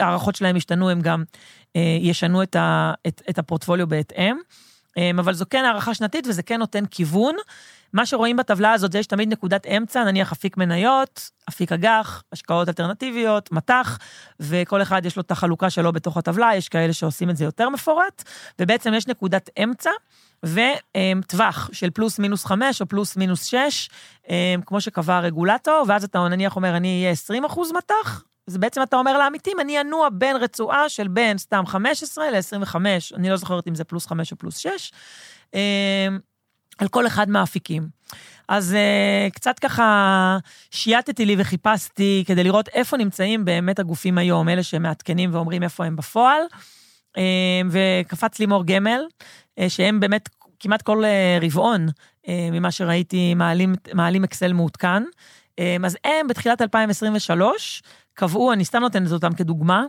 ההערכות 0.00 0.34
שלהם 0.34 0.56
ישתנו, 0.56 0.90
הם 0.90 1.00
גם 1.00 1.24
אה, 1.76 1.98
ישנו 2.00 2.42
את, 2.42 2.56
ה, 2.56 2.92
את, 3.06 3.22
את 3.30 3.38
הפורטפוליו 3.38 3.88
בהתאם. 3.88 4.36
אה, 4.98 5.10
אבל 5.18 5.34
זו 5.34 5.44
כן 5.50 5.64
הערכה 5.64 5.94
שנתית 5.94 6.26
וזה 6.26 6.42
כן 6.42 6.58
נותן 6.58 6.86
כיוון. 6.86 7.34
מה 7.92 8.06
שרואים 8.06 8.36
בטבלה 8.36 8.72
הזאת 8.72 8.92
זה 8.92 8.98
יש 8.98 9.06
תמיד 9.06 9.32
נקודת 9.32 9.66
אמצע, 9.66 10.04
נניח 10.04 10.32
אפיק 10.32 10.56
מניות, 10.56 11.30
אפיק 11.48 11.72
אג"ח, 11.72 12.22
השקעות 12.32 12.68
אלטרנטיביות, 12.68 13.52
מט"ח, 13.52 13.98
וכל 14.40 14.82
אחד 14.82 15.06
יש 15.06 15.16
לו 15.16 15.22
את 15.22 15.30
החלוקה 15.30 15.70
שלו 15.70 15.92
בתוך 15.92 16.16
הטבלה, 16.16 16.50
יש 16.56 16.68
כאלה 16.68 16.92
שעושים 16.92 17.30
את 17.30 17.36
זה 17.36 17.44
יותר 17.44 17.68
מפורט, 17.68 18.24
ובעצם 18.58 18.94
יש 18.94 19.06
נקודת 19.06 19.50
אמצע. 19.62 19.90
וטווח 20.44 21.70
של 21.72 21.90
פלוס 21.90 22.18
מינוס 22.18 22.44
חמש 22.44 22.80
או 22.80 22.86
פלוס 22.86 23.16
מינוס 23.16 23.44
שש, 23.44 23.88
כמו 24.66 24.80
שקבע 24.80 25.16
הרגולטור, 25.16 25.84
ואז 25.88 26.04
אתה 26.04 26.18
נניח 26.18 26.56
אומר, 26.56 26.76
אני 26.76 27.00
אהיה 27.00 27.12
20 27.12 27.44
אחוז 27.44 27.72
מטח, 27.72 28.24
אז 28.48 28.56
בעצם 28.56 28.82
אתה 28.82 28.96
אומר 28.96 29.18
לעמיתים, 29.18 29.60
אני 29.60 29.80
אנוע 29.80 30.08
בין 30.12 30.36
רצועה 30.36 30.88
של 30.88 31.08
בין 31.08 31.38
סתם 31.38 31.66
15 31.66 32.30
ל-25, 32.30 32.76
אני 33.14 33.30
לא 33.30 33.36
זוכרת 33.36 33.68
אם 33.68 33.74
זה 33.74 33.84
פלוס 33.84 34.06
5 34.06 34.32
או 34.32 34.36
פלוס 34.36 34.56
6, 34.56 34.92
על 36.80 36.88
כל 36.88 37.06
אחד 37.06 37.30
מהאפיקים. 37.30 37.88
אז 38.48 38.76
uh, 38.76 39.30
קצת 39.32 39.58
ככה 39.58 40.38
שייטתי 40.70 41.26
לי 41.26 41.36
וחיפשתי 41.38 42.24
כדי 42.26 42.44
לראות 42.44 42.68
איפה 42.68 42.96
נמצאים 42.96 43.44
באמת 43.44 43.78
הגופים 43.78 44.18
היום, 44.18 44.48
אלה 44.48 44.62
שמעדכנים 44.62 45.34
ואומרים 45.34 45.62
איפה 45.62 45.84
הם 45.84 45.96
בפועל. 45.96 46.42
Uh, 47.16 47.20
וקפץ 47.70 48.38
לי 48.38 48.46
מור 48.46 48.64
גמל, 48.66 49.00
uh, 49.60 49.62
שהם 49.68 50.00
באמת 50.00 50.28
כמעט 50.60 50.82
כל 50.82 51.04
uh, 51.04 51.44
רבעון, 51.44 51.88
uh, 51.88 52.28
ממה 52.52 52.70
שראיתי, 52.70 53.34
מעלים, 53.34 53.74
מעלים 53.94 54.24
אקסל 54.24 54.52
מעודכן. 54.52 55.02
Uh, 55.02 55.62
אז 55.84 55.96
הם 56.04 56.28
בתחילת 56.28 56.62
2023 56.62 57.82
קבעו, 58.14 58.52
אני 58.52 58.64
סתם 58.64 58.78
נותנת 58.80 59.12
אותם 59.12 59.32
כדוגמה, 59.32 59.84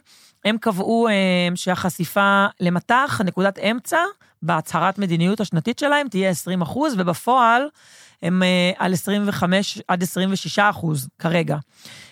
הם 0.45 0.57
קבעו 0.57 1.07
uh, 1.07 1.55
שהחשיפה 1.55 2.45
למטח, 2.59 3.21
נקודת 3.25 3.59
אמצע, 3.59 3.97
בהצהרת 4.41 4.97
מדיניות 4.97 5.39
השנתית 5.39 5.79
שלהם 5.79 6.07
תהיה 6.07 6.29
20 6.29 6.61
אחוז, 6.61 6.95
ובפועל 6.97 7.67
הם 8.21 8.41
uh, 8.41 8.75
על 8.79 8.93
25 8.93 9.81
עד 9.87 10.03
26 10.03 10.59
אחוז 10.59 11.07
כרגע. 11.19 11.57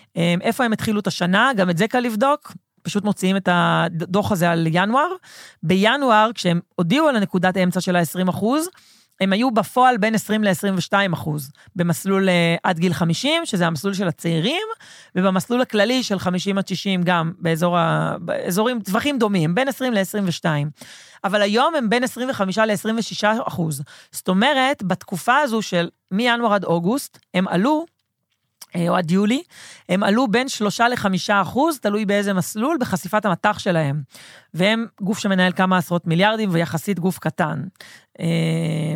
Um, 0.08 0.40
איפה 0.40 0.64
הם 0.64 0.72
התחילו 0.72 1.00
את 1.00 1.06
השנה? 1.06 1.50
גם 1.56 1.70
את 1.70 1.78
זה 1.78 1.88
קל 1.88 2.00
לבדוק. 2.00 2.52
פשוט 2.82 3.04
מוציאים 3.04 3.36
את 3.36 3.48
הדוח 3.52 4.32
הזה 4.32 4.50
על 4.50 4.66
ינואר. 4.70 5.08
בינואר, 5.62 6.30
כשהם 6.34 6.60
הודיעו 6.76 7.08
על 7.08 7.16
הנקודת 7.16 7.56
האמצע 7.56 7.80
של 7.80 7.96
ה-20 7.96 8.30
אחוז, 8.30 8.68
הם 9.20 9.32
היו 9.32 9.50
בפועל 9.50 9.96
בין 9.96 10.14
20 10.14 10.44
ל-22 10.44 10.92
אחוז, 11.12 11.50
במסלול 11.76 12.28
uh, 12.28 12.60
עד 12.62 12.78
גיל 12.78 12.92
50, 12.92 13.46
שזה 13.46 13.66
המסלול 13.66 13.94
של 13.94 14.08
הצעירים, 14.08 14.66
ובמסלול 15.14 15.60
הכללי 15.60 16.02
של 16.02 16.18
50 16.18 16.58
עד 16.58 16.68
60 16.68 17.02
גם, 17.02 17.32
באזור 17.38 17.78
ה... 17.78 18.16
באזורים, 18.20 18.80
טווחים 18.80 19.18
דומים, 19.18 19.54
בין 19.54 19.68
20 19.68 19.92
ל-22. 19.92 20.44
אבל 21.24 21.42
היום 21.42 21.74
הם 21.74 21.88
בין 21.88 22.04
25 22.04 22.58
ל-26 22.58 23.26
אחוז. 23.46 23.82
זאת 24.12 24.28
אומרת, 24.28 24.82
בתקופה 24.82 25.38
הזו 25.38 25.62
של 25.62 25.88
מינואר 26.10 26.54
עד 26.54 26.64
אוגוסט, 26.64 27.18
הם 27.34 27.48
עלו 27.48 27.86
אה, 28.76 28.88
או 28.88 28.96
עד 28.96 29.10
יולי, 29.10 29.42
הם 29.88 30.02
עלו 30.02 30.28
בין 30.28 30.48
3 30.48 30.80
ל-5 30.80 31.06
אחוז, 31.42 31.78
תלוי 31.78 32.04
באיזה 32.04 32.32
מסלול, 32.32 32.76
בחשיפת 32.80 33.24
המטח 33.24 33.58
שלהם. 33.58 34.02
והם 34.54 34.86
גוף 35.00 35.18
שמנהל 35.18 35.52
כמה 35.52 35.78
עשרות 35.78 36.06
מיליארדים, 36.06 36.48
ויחסית 36.52 36.98
גוף 36.98 37.18
קטן, 37.18 37.62
אה, 37.62 38.09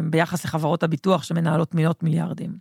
ביחס 0.04 0.44
לחברות 0.44 0.82
הביטוח 0.82 1.22
שמנהלות 1.22 1.74
מאות 1.74 2.02
מיליארדים. 2.02 2.52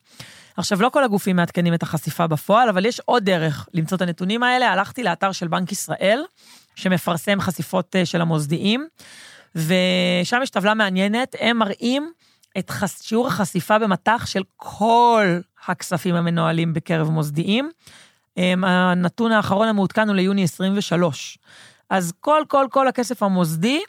עכשיו, 0.57 0.81
לא 0.81 0.89
כל 0.89 1.03
הגופים 1.03 1.35
מעדכנים 1.35 1.73
את 1.73 1.83
החשיפה 1.83 2.27
בפועל, 2.27 2.69
אבל 2.69 2.85
יש 2.85 2.99
עוד 3.05 3.25
דרך 3.25 3.67
למצוא 3.73 3.95
את 3.95 4.01
הנתונים 4.01 4.43
האלה. 4.43 4.71
הלכתי 4.71 5.03
לאתר 5.03 5.31
של 5.31 5.47
בנק 5.47 5.71
ישראל, 5.71 6.23
שמפרסם 6.75 7.41
חשיפות 7.41 7.95
אה, 7.95 8.05
של 8.05 8.21
המוסדיים, 8.21 8.87
ושם 9.55 10.39
יש 10.43 10.49
טבלה 10.49 10.73
מעניינת, 10.73 11.35
הם 11.39 11.57
מראים 11.57 12.11
את 12.57 12.69
חס... 12.69 13.03
שיעור 13.03 13.27
החשיפה 13.27 13.79
במטח 13.79 14.25
של 14.25 14.43
כל 14.55 15.39
הכספים 15.67 16.15
המנוהלים 16.15 16.73
בקרב 16.73 17.09
מוסדיים. 17.09 17.69
הנתון 18.37 19.31
האחרון 19.31 19.67
המעודכן 19.67 20.07
הוא 20.07 20.15
ליוני 20.15 20.43
23. 20.43 21.37
אז 21.89 22.13
כל, 22.19 22.43
כל, 22.47 22.65
כל 22.71 22.87
הכסף 22.87 23.23
המוסדי, 23.23 23.81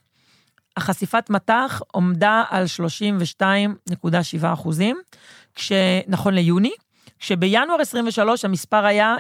החשיפת 0.76 1.30
מטח 1.30 1.82
עומדה 1.92 2.42
על 2.50 2.64
32.7 3.40 4.52
אחוזים, 4.52 4.96
כשנכון 5.54 6.34
ליוני, 6.34 6.72
כשבינואר 7.18 7.80
23 7.80 8.44
המספר 8.44 8.84
היה 8.84 9.16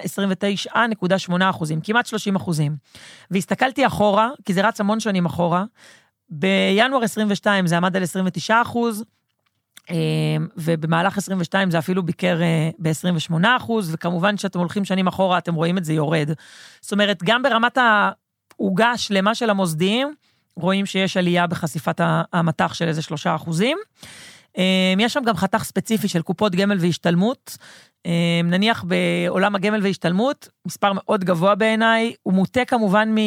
29.8 0.74 1.50
אחוזים, 1.50 1.80
כמעט 1.80 2.06
30 2.06 2.36
אחוזים. 2.36 2.76
והסתכלתי 3.30 3.86
אחורה, 3.86 4.30
כי 4.44 4.54
זה 4.54 4.68
רץ 4.68 4.80
המון 4.80 5.00
שנים 5.00 5.26
אחורה, 5.26 5.64
בינואר 6.30 7.02
22 7.02 7.66
זה 7.66 7.76
עמד 7.76 7.96
על 7.96 8.02
29 8.02 8.62
אחוז, 8.62 9.04
אמ, 9.90 9.96
ובמהלך 10.56 11.18
22 11.18 11.70
זה 11.70 11.78
אפילו 11.78 12.02
ביקר 12.02 12.42
אה, 12.42 12.70
ב-28 12.78 13.46
אחוז, 13.56 13.94
וכמובן 13.94 14.36
שאתם 14.36 14.58
הולכים 14.58 14.84
שנים 14.84 15.06
אחורה, 15.06 15.38
אתם 15.38 15.54
רואים 15.54 15.78
את 15.78 15.84
זה 15.84 15.92
יורד. 15.92 16.30
זאת 16.80 16.92
אומרת, 16.92 17.22
גם 17.24 17.42
ברמת 17.42 17.78
העוגה 17.78 18.90
השלמה 18.90 19.34
של 19.34 19.50
המוסדיים, 19.50 20.14
רואים 20.56 20.86
שיש 20.86 21.16
עלייה 21.16 21.46
בחשיפת 21.46 22.00
המטח 22.32 22.74
של 22.74 22.88
איזה 22.88 23.02
שלושה 23.02 23.34
אחוזים. 23.34 23.78
אמ, 24.58 25.00
יש 25.00 25.12
שם 25.12 25.22
גם 25.26 25.36
חתך 25.36 25.64
ספציפי 25.64 26.08
של 26.08 26.22
קופות 26.22 26.54
גמל 26.54 26.76
והשתלמות. 26.80 27.56
אמ, 28.06 28.10
נניח 28.50 28.84
בעולם 28.84 29.54
הגמל 29.54 29.80
והשתלמות, 29.82 30.48
מספר 30.66 30.92
מאוד 30.94 31.24
גבוה 31.24 31.54
בעיניי, 31.54 32.14
הוא 32.22 32.34
מוטה 32.34 32.64
כמובן 32.64 33.14
מ... 33.14 33.18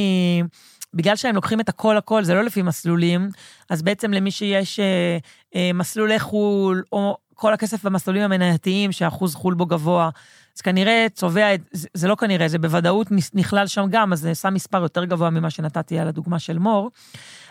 בגלל 0.93 1.15
שהם 1.15 1.35
לוקחים 1.35 1.59
את 1.59 1.69
הכל 1.69 1.97
הכל, 1.97 2.23
זה 2.23 2.33
לא 2.33 2.43
לפי 2.43 2.61
מסלולים, 2.61 3.29
אז 3.69 3.81
בעצם 3.81 4.13
למי 4.13 4.31
שיש 4.31 4.79
אה, 4.79 5.17
אה, 5.55 5.71
מסלולי 5.73 6.19
חו"ל, 6.19 6.83
או 6.91 7.17
כל 7.33 7.53
הכסף 7.53 7.85
במסלולים 7.85 8.23
המנייתיים, 8.23 8.91
שאחוז 8.91 9.35
חו"ל 9.35 9.53
בו 9.53 9.65
גבוה, 9.65 10.09
אז 10.57 10.61
כנראה 10.61 11.07
צובע, 11.13 11.47
זה, 11.71 11.87
זה 11.93 12.07
לא 12.07 12.15
כנראה, 12.15 12.47
זה 12.47 12.59
בוודאות 12.59 13.07
נכלל 13.33 13.67
שם 13.67 13.85
גם, 13.89 14.13
אז 14.13 14.19
זה 14.19 14.35
שם 14.35 14.53
מספר 14.53 14.81
יותר 14.81 15.05
גבוה 15.05 15.29
ממה 15.29 15.49
שנתתי 15.49 15.99
על 15.99 16.07
הדוגמה 16.07 16.39
של 16.39 16.59
מור, 16.59 16.91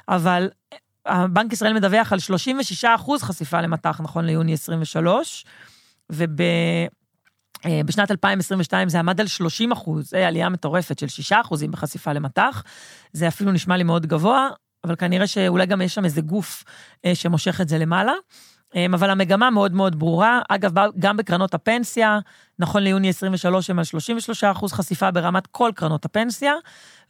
אבל 0.09 0.51
אה, 1.07 1.27
בנק 1.29 1.53
ישראל 1.53 1.73
מדווח 1.73 2.13
על 2.13 2.19
36 2.19 2.85
אחוז 2.85 3.23
חשיפה 3.23 3.61
למטח, 3.61 4.01
נכון 4.01 4.25
ליוני 4.25 4.53
23, 4.53 5.45
וב... 6.11 6.41
אה, 7.67 7.81
בשנת 7.87 8.11
2022 8.11 8.89
זה 8.89 8.99
עמד 8.99 9.21
על 9.21 9.27
30 9.27 9.73
אחוז, 9.73 10.11
זה 10.11 10.29
עלייה 10.29 10.49
מטורפת 10.49 10.99
של 10.99 11.09
6 11.09 11.33
אחוזים 11.33 11.71
בחשיפה 11.71 12.13
למטח. 12.13 12.63
זה 13.13 13.29
אפילו 13.29 13.53
נשמע 13.53 13.77
לי 13.77 13.83
מאוד 13.83 14.07
גבוה, 14.07 14.49
אבל 14.85 14.97
כנראה 14.97 15.27
שאולי 15.27 15.67
גם 15.67 15.83
יש 15.83 15.95
שם 15.95 16.05
איזה 16.05 16.21
גוף 16.21 16.65
אה, 17.05 17.15
שמושך 17.15 17.61
את 17.61 17.69
זה 17.69 17.79
למעלה. 17.79 18.13
אה, 18.77 18.87
אבל 18.95 19.11
המגמה 19.11 19.51
מאוד 19.51 19.73
מאוד 19.73 19.99
ברורה. 19.99 20.41
אגב, 20.49 20.73
גם 20.99 21.17
בקרנות 21.17 21.55
הפנסיה, 21.55 22.19
נכון 22.59 22.83
ליוני 22.83 23.09
23 23.09 23.71
הם 23.71 23.79
על 23.79 23.85
33 23.85 24.45
אחוז 24.45 24.73
חשיפה 24.73 25.11
ברמת 25.11 25.47
כל 25.47 25.71
קרנות 25.75 26.05
הפנסיה, 26.05 26.55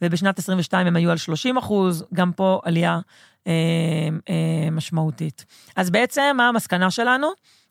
ובשנת 0.02 0.38
22 0.38 0.86
הם 0.86 0.96
היו 0.96 1.10
על 1.10 1.16
30 1.16 1.56
אחוז, 1.56 2.04
גם 2.14 2.32
פה 2.32 2.60
עלייה 2.64 2.98
אה, 3.46 3.52
אה, 4.28 4.70
משמעותית. 4.70 5.44
אז 5.76 5.90
בעצם, 5.90 6.34
מה 6.36 6.48
המסקנה 6.48 6.90
שלנו? 6.90 7.28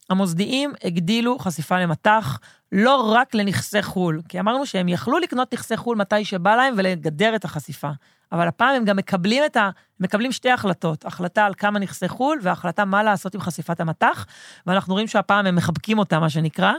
המוסדיים 0.09 0.73
הגדילו 0.83 1.39
חשיפה 1.39 1.79
למטח 1.79 2.39
לא 2.71 3.11
רק 3.15 3.35
לנכסי 3.35 3.81
חו"ל, 3.81 4.21
כי 4.29 4.39
אמרנו 4.39 4.65
שהם 4.65 4.89
יכלו 4.89 5.19
לקנות 5.19 5.53
נכסי 5.53 5.77
חו"ל 5.77 5.97
מתי 5.97 6.25
שבא 6.25 6.55
להם 6.55 6.73
ולגדר 6.77 7.35
את 7.35 7.45
החשיפה. 7.45 7.89
אבל 8.31 8.47
הפעם 8.47 8.75
הם 8.75 8.85
גם 8.85 8.97
מקבלים 8.97 9.43
את 9.45 9.57
ה... 9.57 9.69
מקבלים 9.99 10.31
שתי 10.31 10.51
החלטות, 10.51 11.05
החלטה 11.05 11.45
על 11.45 11.53
כמה 11.53 11.79
נכסי 11.79 12.07
חו"ל 12.07 12.39
והחלטה 12.41 12.85
מה 12.85 13.03
לעשות 13.03 13.35
עם 13.35 13.41
חשיפת 13.41 13.79
המטח, 13.79 14.25
ואנחנו 14.67 14.93
רואים 14.93 15.07
שהפעם 15.07 15.45
הם 15.45 15.55
מחבקים 15.55 15.99
אותה, 15.99 16.19
מה 16.19 16.29
שנקרא. 16.29 16.73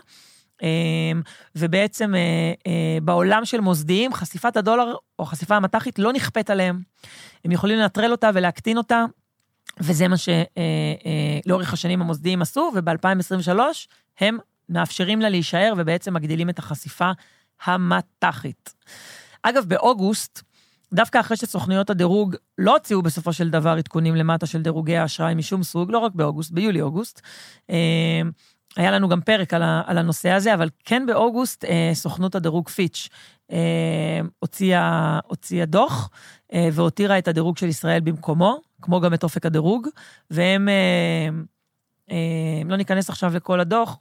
ובעצם 1.56 2.14
בעולם 3.02 3.44
של 3.44 3.60
מוסדיים, 3.60 4.14
חשיפת 4.14 4.56
הדולר 4.56 4.94
או 5.18 5.24
חשיפה 5.24 5.56
המט"חית 5.56 5.98
לא 5.98 6.12
נכפית 6.12 6.50
עליהם. 6.50 6.80
הם 7.44 7.52
יכולים 7.52 7.78
לנטרל 7.78 8.12
אותה 8.12 8.30
ולהקטין 8.34 8.78
אותה, 8.78 9.04
וזה 9.80 10.08
מה 10.08 10.16
שלאורך 10.16 11.72
השנים 11.72 12.00
המוסדיים 12.00 12.42
עשו, 12.42 12.72
וב-2023 12.74 13.60
הם 14.20 14.38
מאפשרים 14.68 15.20
לה 15.20 15.28
להישאר 15.28 15.74
ובעצם 15.76 16.14
מגדילים 16.14 16.50
את 16.50 16.58
החשיפה 16.58 17.10
המט"חית. 17.64 18.74
אגב, 19.42 19.64
באוגוסט, 19.64 20.42
דווקא 20.92 21.20
אחרי 21.20 21.36
שסוכניות 21.36 21.90
הדירוג 21.90 22.36
לא 22.58 22.72
הוציאו 22.72 23.02
בסופו 23.02 23.32
של 23.32 23.50
דבר 23.50 23.70
עדכונים 23.70 24.16
למטה 24.16 24.46
של 24.46 24.62
דירוגי 24.62 24.96
האשראי 24.96 25.34
משום 25.34 25.62
סוג, 25.62 25.90
לא 25.90 25.98
רק 25.98 26.12
באוגוסט, 26.14 26.50
ביולי-אוגוסט, 26.50 27.20
אה, 27.70 28.22
היה 28.76 28.90
לנו 28.90 29.08
גם 29.08 29.20
פרק 29.20 29.54
על, 29.54 29.62
על 29.86 29.98
הנושא 29.98 30.30
הזה, 30.30 30.54
אבל 30.54 30.68
כן 30.84 31.06
באוגוסט 31.06 31.64
אה, 31.64 31.90
סוכנות 31.94 32.34
הדירוג 32.34 32.68
פיץ' 32.68 33.08
אה, 33.52 34.20
הוציאה, 34.38 35.18
הוציאה 35.26 35.66
דוח 35.66 36.10
והותירה 36.72 37.18
את 37.18 37.28
הדירוג 37.28 37.56
של 37.56 37.66
ישראל 37.66 38.00
במקומו, 38.00 38.60
כמו 38.82 39.00
גם 39.00 39.14
את 39.14 39.24
אופק 39.24 39.46
הדירוג, 39.46 39.88
והם, 40.30 40.68
לא 42.64 42.76
ניכנס 42.76 43.10
עכשיו 43.10 43.36
לכל 43.36 43.60
הדוח, 43.60 43.98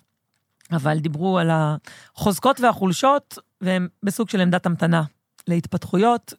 אבל 0.71 0.99
דיברו 0.99 1.39
על 1.39 1.49
החוזקות 1.51 2.59
והחולשות, 2.59 3.37
והם 3.61 3.87
בסוג 4.03 4.29
של 4.29 4.41
עמדת 4.41 4.65
המתנה 4.65 5.03
להתפתחויות. 5.47 6.33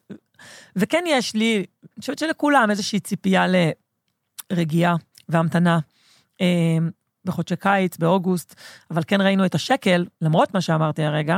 וכן 0.75 1.03
יש 1.07 1.33
לי, 1.33 1.55
אני 1.83 1.99
חושבת 1.99 2.19
שלכולם 2.19 2.71
איזושהי 2.71 2.99
ציפייה 2.99 3.45
לרגיעה 4.51 4.95
והמתנה 5.29 5.79
אה, 6.41 6.77
בחודשי 7.25 7.55
קיץ, 7.55 7.97
באוגוסט, 7.97 8.55
אבל 8.91 9.01
כן 9.07 9.21
ראינו 9.21 9.45
את 9.45 9.55
השקל, 9.55 10.05
למרות 10.21 10.53
מה 10.53 10.61
שאמרתי 10.61 11.03
הרגע, 11.03 11.37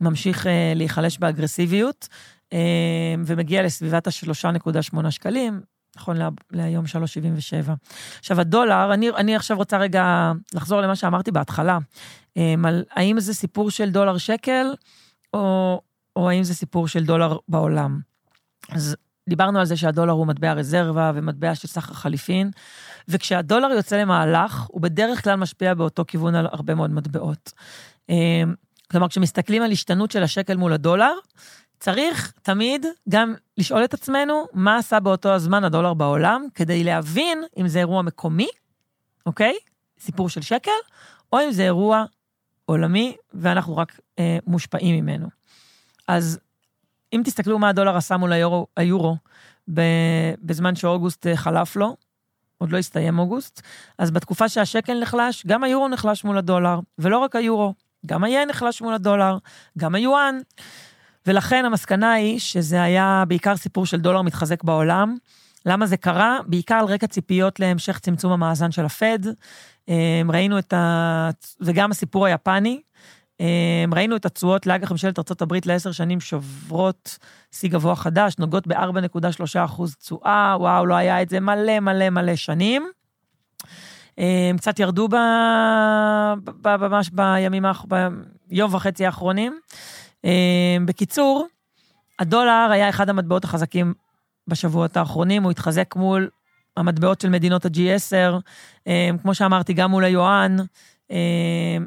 ממשיך 0.00 0.46
אה, 0.46 0.72
להיחלש 0.76 1.18
באגרסיביות, 1.18 2.08
אה, 2.52 3.14
ומגיע 3.26 3.62
לסביבת 3.62 4.06
ה-3.8 4.06 5.10
שקלים, 5.10 5.60
נכון 5.96 6.16
לה, 6.16 6.28
להיום 6.50 6.84
3.77. 6.84 7.70
עכשיו, 8.18 8.40
הדולר, 8.40 8.94
אני, 8.94 9.10
אני 9.10 9.36
עכשיו 9.36 9.56
רוצה 9.56 9.78
רגע 9.78 10.32
לחזור 10.54 10.80
למה 10.80 10.96
שאמרתי 10.96 11.30
בהתחלה, 11.30 11.78
על 12.64 12.84
האם 12.90 13.20
זה 13.20 13.34
סיפור 13.34 13.70
של 13.70 13.90
דולר 13.90 14.18
שקל, 14.18 14.66
או, 15.34 15.80
או 16.16 16.30
האם 16.30 16.42
זה 16.42 16.54
סיפור 16.54 16.88
של 16.88 17.04
דולר 17.04 17.36
בעולם. 17.48 18.00
אז 18.72 18.96
דיברנו 19.28 19.58
על 19.58 19.64
זה 19.66 19.76
שהדולר 19.76 20.12
הוא 20.12 20.26
מטבע 20.26 20.52
רזרבה 20.52 21.12
ומטבע 21.14 21.54
של 21.54 21.68
סחר 21.68 21.94
חליפין, 21.94 22.50
וכשהדולר 23.08 23.68
יוצא 23.70 23.96
למהלך, 23.96 24.66
הוא 24.68 24.80
בדרך 24.80 25.24
כלל 25.24 25.36
משפיע 25.36 25.74
באותו 25.74 26.04
כיוון 26.08 26.34
על 26.34 26.46
הרבה 26.46 26.74
מאוד 26.74 26.90
מטבעות. 26.90 27.52
אמ, 28.08 28.54
כלומר, 28.90 29.08
כשמסתכלים 29.08 29.62
על 29.62 29.72
השתנות 29.72 30.10
של 30.10 30.22
השקל 30.22 30.56
מול 30.56 30.72
הדולר, 30.72 31.12
צריך 31.80 32.32
תמיד 32.42 32.86
גם 33.08 33.34
לשאול 33.58 33.84
את 33.84 33.94
עצמנו 33.94 34.46
מה 34.52 34.76
עשה 34.76 35.00
באותו 35.00 35.28
הזמן 35.28 35.64
הדולר 35.64 35.94
בעולם, 35.94 36.46
כדי 36.54 36.84
להבין 36.84 37.42
אם 37.58 37.68
זה 37.68 37.78
אירוע 37.78 38.02
מקומי, 38.02 38.48
אוקיי? 39.26 39.54
סיפור 40.00 40.28
של 40.28 40.40
שקל, 40.40 40.70
או 41.32 41.38
אם 41.40 41.52
זה 41.52 41.62
אירוע 41.62 42.04
עולמי, 42.64 43.16
ואנחנו 43.34 43.76
רק 43.76 44.00
אה, 44.18 44.38
מושפעים 44.46 44.96
ממנו. 44.96 45.28
אז 46.08 46.38
אם 47.12 47.22
תסתכלו 47.24 47.58
מה 47.58 47.68
הדולר 47.68 47.96
עשה 47.96 48.16
מול 48.16 48.32
היורו, 48.32 48.66
היורו 48.76 49.16
בזמן 50.42 50.76
שאוגוסט 50.76 51.26
אה, 51.26 51.36
חלף 51.36 51.76
לו, 51.76 51.96
עוד 52.58 52.72
לא 52.72 52.78
הסתיים 52.78 53.18
אוגוסט, 53.18 53.62
אז 53.98 54.10
בתקופה 54.10 54.48
שהשקל 54.48 55.00
נחלש, 55.00 55.46
גם 55.46 55.64
היורו 55.64 55.88
נחלש 55.88 56.24
מול 56.24 56.38
הדולר, 56.38 56.80
ולא 56.98 57.18
רק 57.18 57.36
היורו, 57.36 57.74
גם 58.06 58.24
היין 58.24 58.48
נחלש 58.48 58.82
מול 58.82 58.94
הדולר, 58.94 59.38
גם 59.78 59.94
היואן. 59.94 60.38
ולכן 61.26 61.64
המסקנה 61.64 62.12
היא 62.12 62.38
שזה 62.38 62.82
היה 62.82 63.24
בעיקר 63.28 63.56
סיפור 63.56 63.86
של 63.86 64.00
דולר 64.00 64.22
מתחזק 64.22 64.64
בעולם. 64.64 65.16
למה 65.66 65.86
זה 65.86 65.96
קרה? 65.96 66.38
בעיקר 66.46 66.74
על 66.74 66.84
רקע 66.84 67.06
ציפיות 67.06 67.60
להמשך 67.60 67.98
צמצום 67.98 68.32
המאזן 68.32 68.70
של 68.70 68.84
הפד. 68.84 69.18
אה, 69.88 70.22
ראינו 70.28 70.58
את 70.58 70.72
ה... 70.72 71.30
וגם 71.60 71.90
הסיפור 71.90 72.26
היפני, 72.26 72.80
ראינו 73.92 74.16
את 74.16 74.26
התשואות 74.26 74.66
לאג"ח 74.66 74.92
ממשלת 74.92 75.18
ארה"ב 75.18 75.54
לעשר 75.66 75.92
שנים 75.92 76.20
שוברות 76.20 77.18
שיא 77.52 77.70
גבוה 77.70 77.96
חדש, 77.96 78.38
נוגעות 78.38 78.66
ב-4.3 78.66 79.64
אחוז 79.64 79.96
תשואה, 79.96 80.56
וואו, 80.58 80.86
לא 80.86 80.94
היה 80.94 81.22
את 81.22 81.28
זה 81.28 81.40
מלא 81.40 81.80
מלא 81.80 82.10
מלא 82.10 82.36
שנים. 82.36 82.90
אמ, 84.18 84.56
קצת 84.56 84.78
ירדו 84.78 85.08
ב... 85.08 85.14
ב... 86.62 86.76
ממש 86.76 87.10
בימים. 87.10 87.64
ביום 88.48 88.74
וחצי 88.74 89.06
האחרונים. 89.06 89.58
אמ, 90.24 90.86
בקיצור, 90.86 91.46
הדולר 92.18 92.68
היה 92.72 92.88
אחד 92.88 93.08
המטבעות 93.08 93.44
החזקים 93.44 93.94
בשבועות 94.48 94.96
האחרונים, 94.96 95.42
הוא 95.42 95.50
התחזק 95.50 95.96
מול 95.96 96.28
המטבעות 96.76 97.20
של 97.20 97.28
מדינות 97.28 97.64
ה-G10, 97.64 98.88
כמו 99.22 99.34
שאמרתי, 99.34 99.72
גם 99.72 99.90
מול 99.90 100.04
היואן, 100.04 100.56
אמ, 100.60 100.66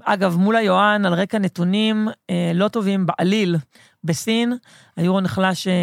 אגב, 0.04 0.38
מול 0.38 0.56
היואן, 0.56 1.06
על 1.06 1.14
רקע 1.14 1.40
נתונים 1.40 2.08
אה, 2.30 2.52
לא 2.54 2.68
טובים 2.68 3.06
בעליל 3.06 3.56
בסין, 4.04 4.54
היורו 4.98 5.22
נחלש 5.22 5.68
אה, 5.68 5.74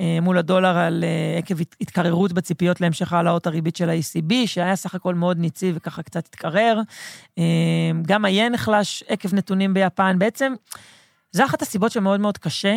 אה, 0.00 0.20
מול 0.20 0.38
הדולר 0.38 0.76
על 0.76 1.04
עקב 1.38 1.54
התקררות 1.80 2.32
בציפיות 2.32 2.80
להמשך 2.80 3.12
העלאות 3.12 3.46
הריבית 3.46 3.76
של 3.76 3.90
ה-ECB, 3.90 4.34
שהיה 4.46 4.76
סך 4.76 4.94
הכל 4.94 5.14
מאוד 5.14 5.38
ניצי 5.38 5.72
וככה 5.74 6.02
קצת 6.02 6.26
התקרר. 6.26 6.80
אמ, 7.38 7.42
גם 8.06 8.24
היין 8.24 8.52
נחלש 8.52 9.04
עקב 9.08 9.34
נתונים 9.34 9.74
ביפן. 9.74 10.18
בעצם, 10.18 10.52
זו 11.32 11.44
אחת 11.44 11.62
הסיבות 11.62 11.92
שמאוד 11.92 12.20
מאוד 12.20 12.38
קשה 12.38 12.76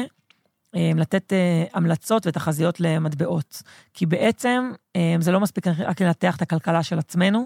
לתת 0.96 1.34
המלצות 1.74 2.28
ותחזיות 2.28 2.80
למטבעות. 2.80 3.62
כי 3.94 4.06
בעצם 4.06 4.72
זה 5.20 5.32
לא 5.32 5.40
מספיק 5.40 5.68
רק 5.68 6.02
לנתח 6.02 6.36
את 6.36 6.42
הכלכלה 6.42 6.84
של 6.84 7.00
עצמנו, 7.00 7.46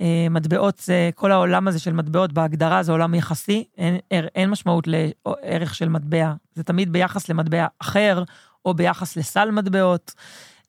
אה, 0.00 0.26
מטבעות 0.30 0.78
זה, 0.78 1.10
כל 1.14 1.32
העולם 1.32 1.68
הזה 1.68 1.78
של 1.78 1.92
מטבעות 1.92 2.32
בהגדרה 2.32 2.82
זה 2.82 2.92
עולם 2.92 3.14
יחסי, 3.14 3.64
אין, 3.78 3.98
אין 4.10 4.50
משמעות 4.50 4.84
לערך 4.88 5.74
של 5.74 5.88
מטבע, 5.88 6.32
זה 6.54 6.64
תמיד 6.64 6.92
ביחס 6.92 7.28
למטבע 7.28 7.66
אחר, 7.78 8.22
או 8.64 8.74
ביחס 8.74 9.16
לסל 9.16 9.50
מטבעות. 9.50 10.14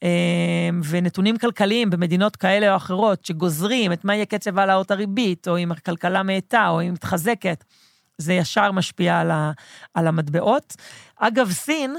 אה, 0.04 0.70
ונתונים 0.90 1.38
כלכליים 1.38 1.90
במדינות 1.90 2.36
כאלה 2.36 2.72
או 2.72 2.76
אחרות 2.76 3.26
שגוזרים 3.26 3.94
את 3.94 4.06
מה 4.06 4.16
יהיה 4.16 4.26
קצב 4.26 4.60
העלאות 4.60 4.92
הריבית, 4.92 5.48
או 5.48 5.58
אם 5.58 5.72
הכלכלה 5.72 6.24
מאטה, 6.24 6.70
או 6.70 6.82
אם 6.82 6.94
מתחזקת, 6.94 7.64
זה 8.22 8.34
ישר 8.34 8.72
משפיע 8.72 9.20
על, 9.20 9.32
ה, 9.32 9.52
על 9.94 10.08
המטבעות. 10.08 10.76
אגב, 11.18 11.52
סין, 11.52 11.96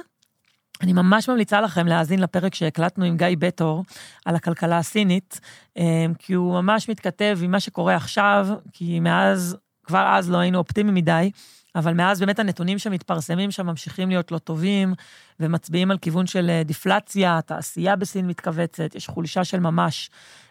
אני 0.83 0.93
ממש 0.93 1.29
ממליצה 1.29 1.61
לכם 1.61 1.87
להאזין 1.87 2.21
לפרק 2.21 2.55
שהקלטנו 2.55 3.05
עם 3.05 3.17
גיא 3.17 3.27
בטור 3.39 3.85
על 4.25 4.37
הכלכלה 4.37 4.79
הסינית, 4.79 5.41
אמ, 5.77 6.15
כי 6.19 6.33
הוא 6.33 6.53
ממש 6.53 6.89
מתכתב 6.89 7.39
עם 7.43 7.51
מה 7.51 7.61
שקורה 7.61 7.97
עכשיו, 7.97 8.49
כי 8.73 9.01
מאז, 9.01 9.57
כבר 9.85 10.07
אז 10.09 10.31
לא 10.31 10.39
היינו 10.39 10.59
אופטימיים 10.59 10.95
מדי, 10.95 11.31
אבל 11.75 11.95
מאז 11.95 12.21
באמת 12.21 12.39
הנתונים 12.39 12.79
שמתפרסמים 12.79 13.51
שם 13.51 13.67
ממשיכים 13.67 14.09
להיות 14.09 14.33
לא 14.33 14.39
טובים, 14.39 14.95
ומצביעים 15.41 15.91
על 15.91 15.99
כיוון 15.99 16.27
של 16.27 16.51
אה, 16.51 16.63
דיפלציה, 16.65 17.39
התעשייה 17.39 17.97
בסין 17.97 18.27
מתכווצת, 18.27 18.95
יש 18.95 19.09
חולשה 19.09 19.45
של 19.45 19.61
ממש 19.61 20.11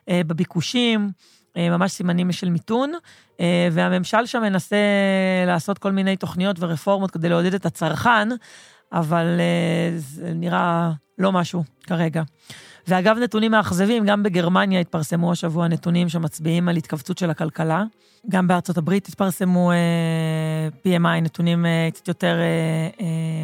אה, 0.09 0.21
בביקושים. 0.27 1.11
אה, 1.57 1.69
ממש 1.69 1.91
סימנים 1.91 2.31
של 2.31 2.49
מיתון, 2.49 2.91
והממשל 3.71 4.25
שם 4.25 4.41
מנסה 4.41 4.77
לעשות 5.47 5.77
כל 5.77 5.91
מיני 5.91 6.17
תוכניות 6.17 6.55
ורפורמות 6.59 7.11
כדי 7.11 7.29
לעודד 7.29 7.53
את 7.53 7.65
הצרכן, 7.65 8.29
אבל 8.91 9.25
uh, 9.25 9.97
זה 9.97 10.33
נראה 10.33 10.91
לא 11.17 11.31
משהו 11.31 11.63
כרגע. 11.83 12.23
ואגב, 12.87 13.17
נתונים 13.17 13.51
מאכזבים, 13.51 14.05
גם 14.05 14.23
בגרמניה 14.23 14.79
התפרסמו 14.79 15.31
השבוע 15.31 15.67
נתונים 15.67 16.09
שמצביעים 16.09 16.69
על 16.69 16.77
התכווצות 16.77 17.17
של 17.17 17.29
הכלכלה. 17.29 17.83
גם 18.29 18.47
בארצות 18.47 18.77
הברית 18.77 19.07
התפרסמו 19.07 19.71
uh, 19.71 19.73
אה, 19.73 20.97
PMI, 20.97 21.21
נתונים 21.21 21.65
uh, 21.65 21.93
קצת 21.93 22.07
יותר 22.07 22.37
uh, 22.95 22.99
uh, 22.99 23.03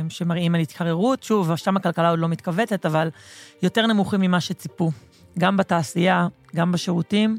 שמראים 0.09 0.55
על 0.55 0.61
התקררות. 0.61 1.23
שוב, 1.23 1.55
שם 1.55 1.77
הכלכלה 1.77 2.09
עוד 2.09 2.19
לא 2.19 2.27
מתכווצת, 2.27 2.85
אבל 2.85 3.09
יותר 3.63 3.87
נמוכים 3.87 4.21
ממה 4.21 4.41
שציפו. 4.41 4.91
גם 5.39 5.57
בתעשייה, 5.57 6.27
גם 6.55 6.71
בשירותים. 6.71 7.37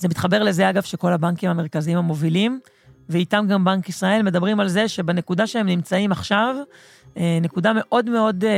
זה 0.00 0.08
מתחבר 0.08 0.42
לזה, 0.42 0.70
אגב, 0.70 0.82
שכל 0.82 1.12
הבנקים 1.12 1.50
המרכזיים 1.50 1.98
המובילים 1.98 2.60
ואיתם 3.08 3.46
גם 3.48 3.64
בנק 3.64 3.88
ישראל, 3.88 4.22
מדברים 4.22 4.60
על 4.60 4.68
זה 4.68 4.88
שבנקודה 4.88 5.46
שהם 5.46 5.66
נמצאים 5.66 6.12
עכשיו, 6.12 6.56
אה, 7.16 7.38
נקודה 7.42 7.72
מאוד 7.74 8.10
מאוד 8.10 8.44
אה, 8.44 8.50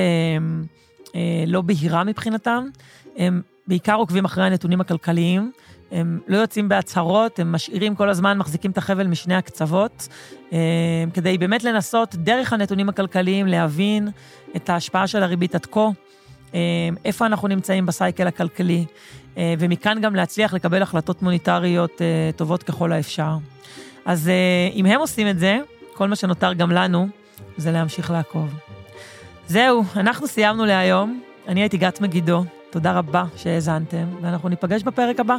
אה, 1.14 1.44
לא 1.46 1.60
בהירה 1.60 2.04
מבחינתם, 2.04 2.64
הם 3.16 3.42
בעיקר 3.66 3.94
עוקבים 3.94 4.24
אחרי 4.24 4.44
הנתונים 4.44 4.80
הכלכליים, 4.80 5.52
הם 5.92 6.20
לא 6.28 6.36
יוצאים 6.36 6.68
בהצהרות, 6.68 7.38
הם 7.38 7.52
משאירים 7.52 7.94
כל 7.94 8.08
הזמן, 8.08 8.38
מחזיקים 8.38 8.70
את 8.70 8.78
החבל 8.78 9.06
משני 9.06 9.34
הקצוות, 9.34 10.08
כדי 11.14 11.38
באמת 11.38 11.64
לנסות 11.64 12.14
דרך 12.14 12.52
הנתונים 12.52 12.88
הכלכליים 12.88 13.46
להבין 13.46 14.08
את 14.56 14.70
ההשפעה 14.70 15.06
של 15.06 15.22
הריבית 15.22 15.54
עד 15.54 15.66
כה, 15.66 15.88
איפה 17.04 17.26
אנחנו 17.26 17.48
נמצאים 17.48 17.86
בסייקל 17.86 18.26
הכלכלי, 18.26 18.84
ומכאן 19.36 20.00
גם 20.00 20.14
להצליח 20.14 20.54
לקבל 20.54 20.82
החלטות 20.82 21.22
מוניטריות 21.22 22.00
טובות 22.36 22.62
ככל 22.62 22.92
האפשר. 22.92 23.36
אז 24.04 24.26
uh, 24.26 24.74
אם 24.74 24.86
הם 24.86 25.00
עושים 25.00 25.28
את 25.28 25.38
זה, 25.38 25.58
כל 25.94 26.08
מה 26.08 26.16
שנותר 26.16 26.52
גם 26.52 26.72
לנו, 26.72 27.08
זה 27.56 27.72
להמשיך 27.72 28.10
לעקוב. 28.10 28.54
זהו, 29.46 29.84
אנחנו 29.96 30.26
סיימנו 30.26 30.64
להיום. 30.64 31.22
אני 31.48 31.60
הייתי 31.60 31.76
גת 31.76 32.00
מגידו, 32.00 32.44
תודה 32.70 32.92
רבה 32.92 33.24
שהאזנתם, 33.36 34.04
ואנחנו 34.20 34.48
ניפגש 34.48 34.82
בפרק 34.82 35.20
הבא. 35.20 35.36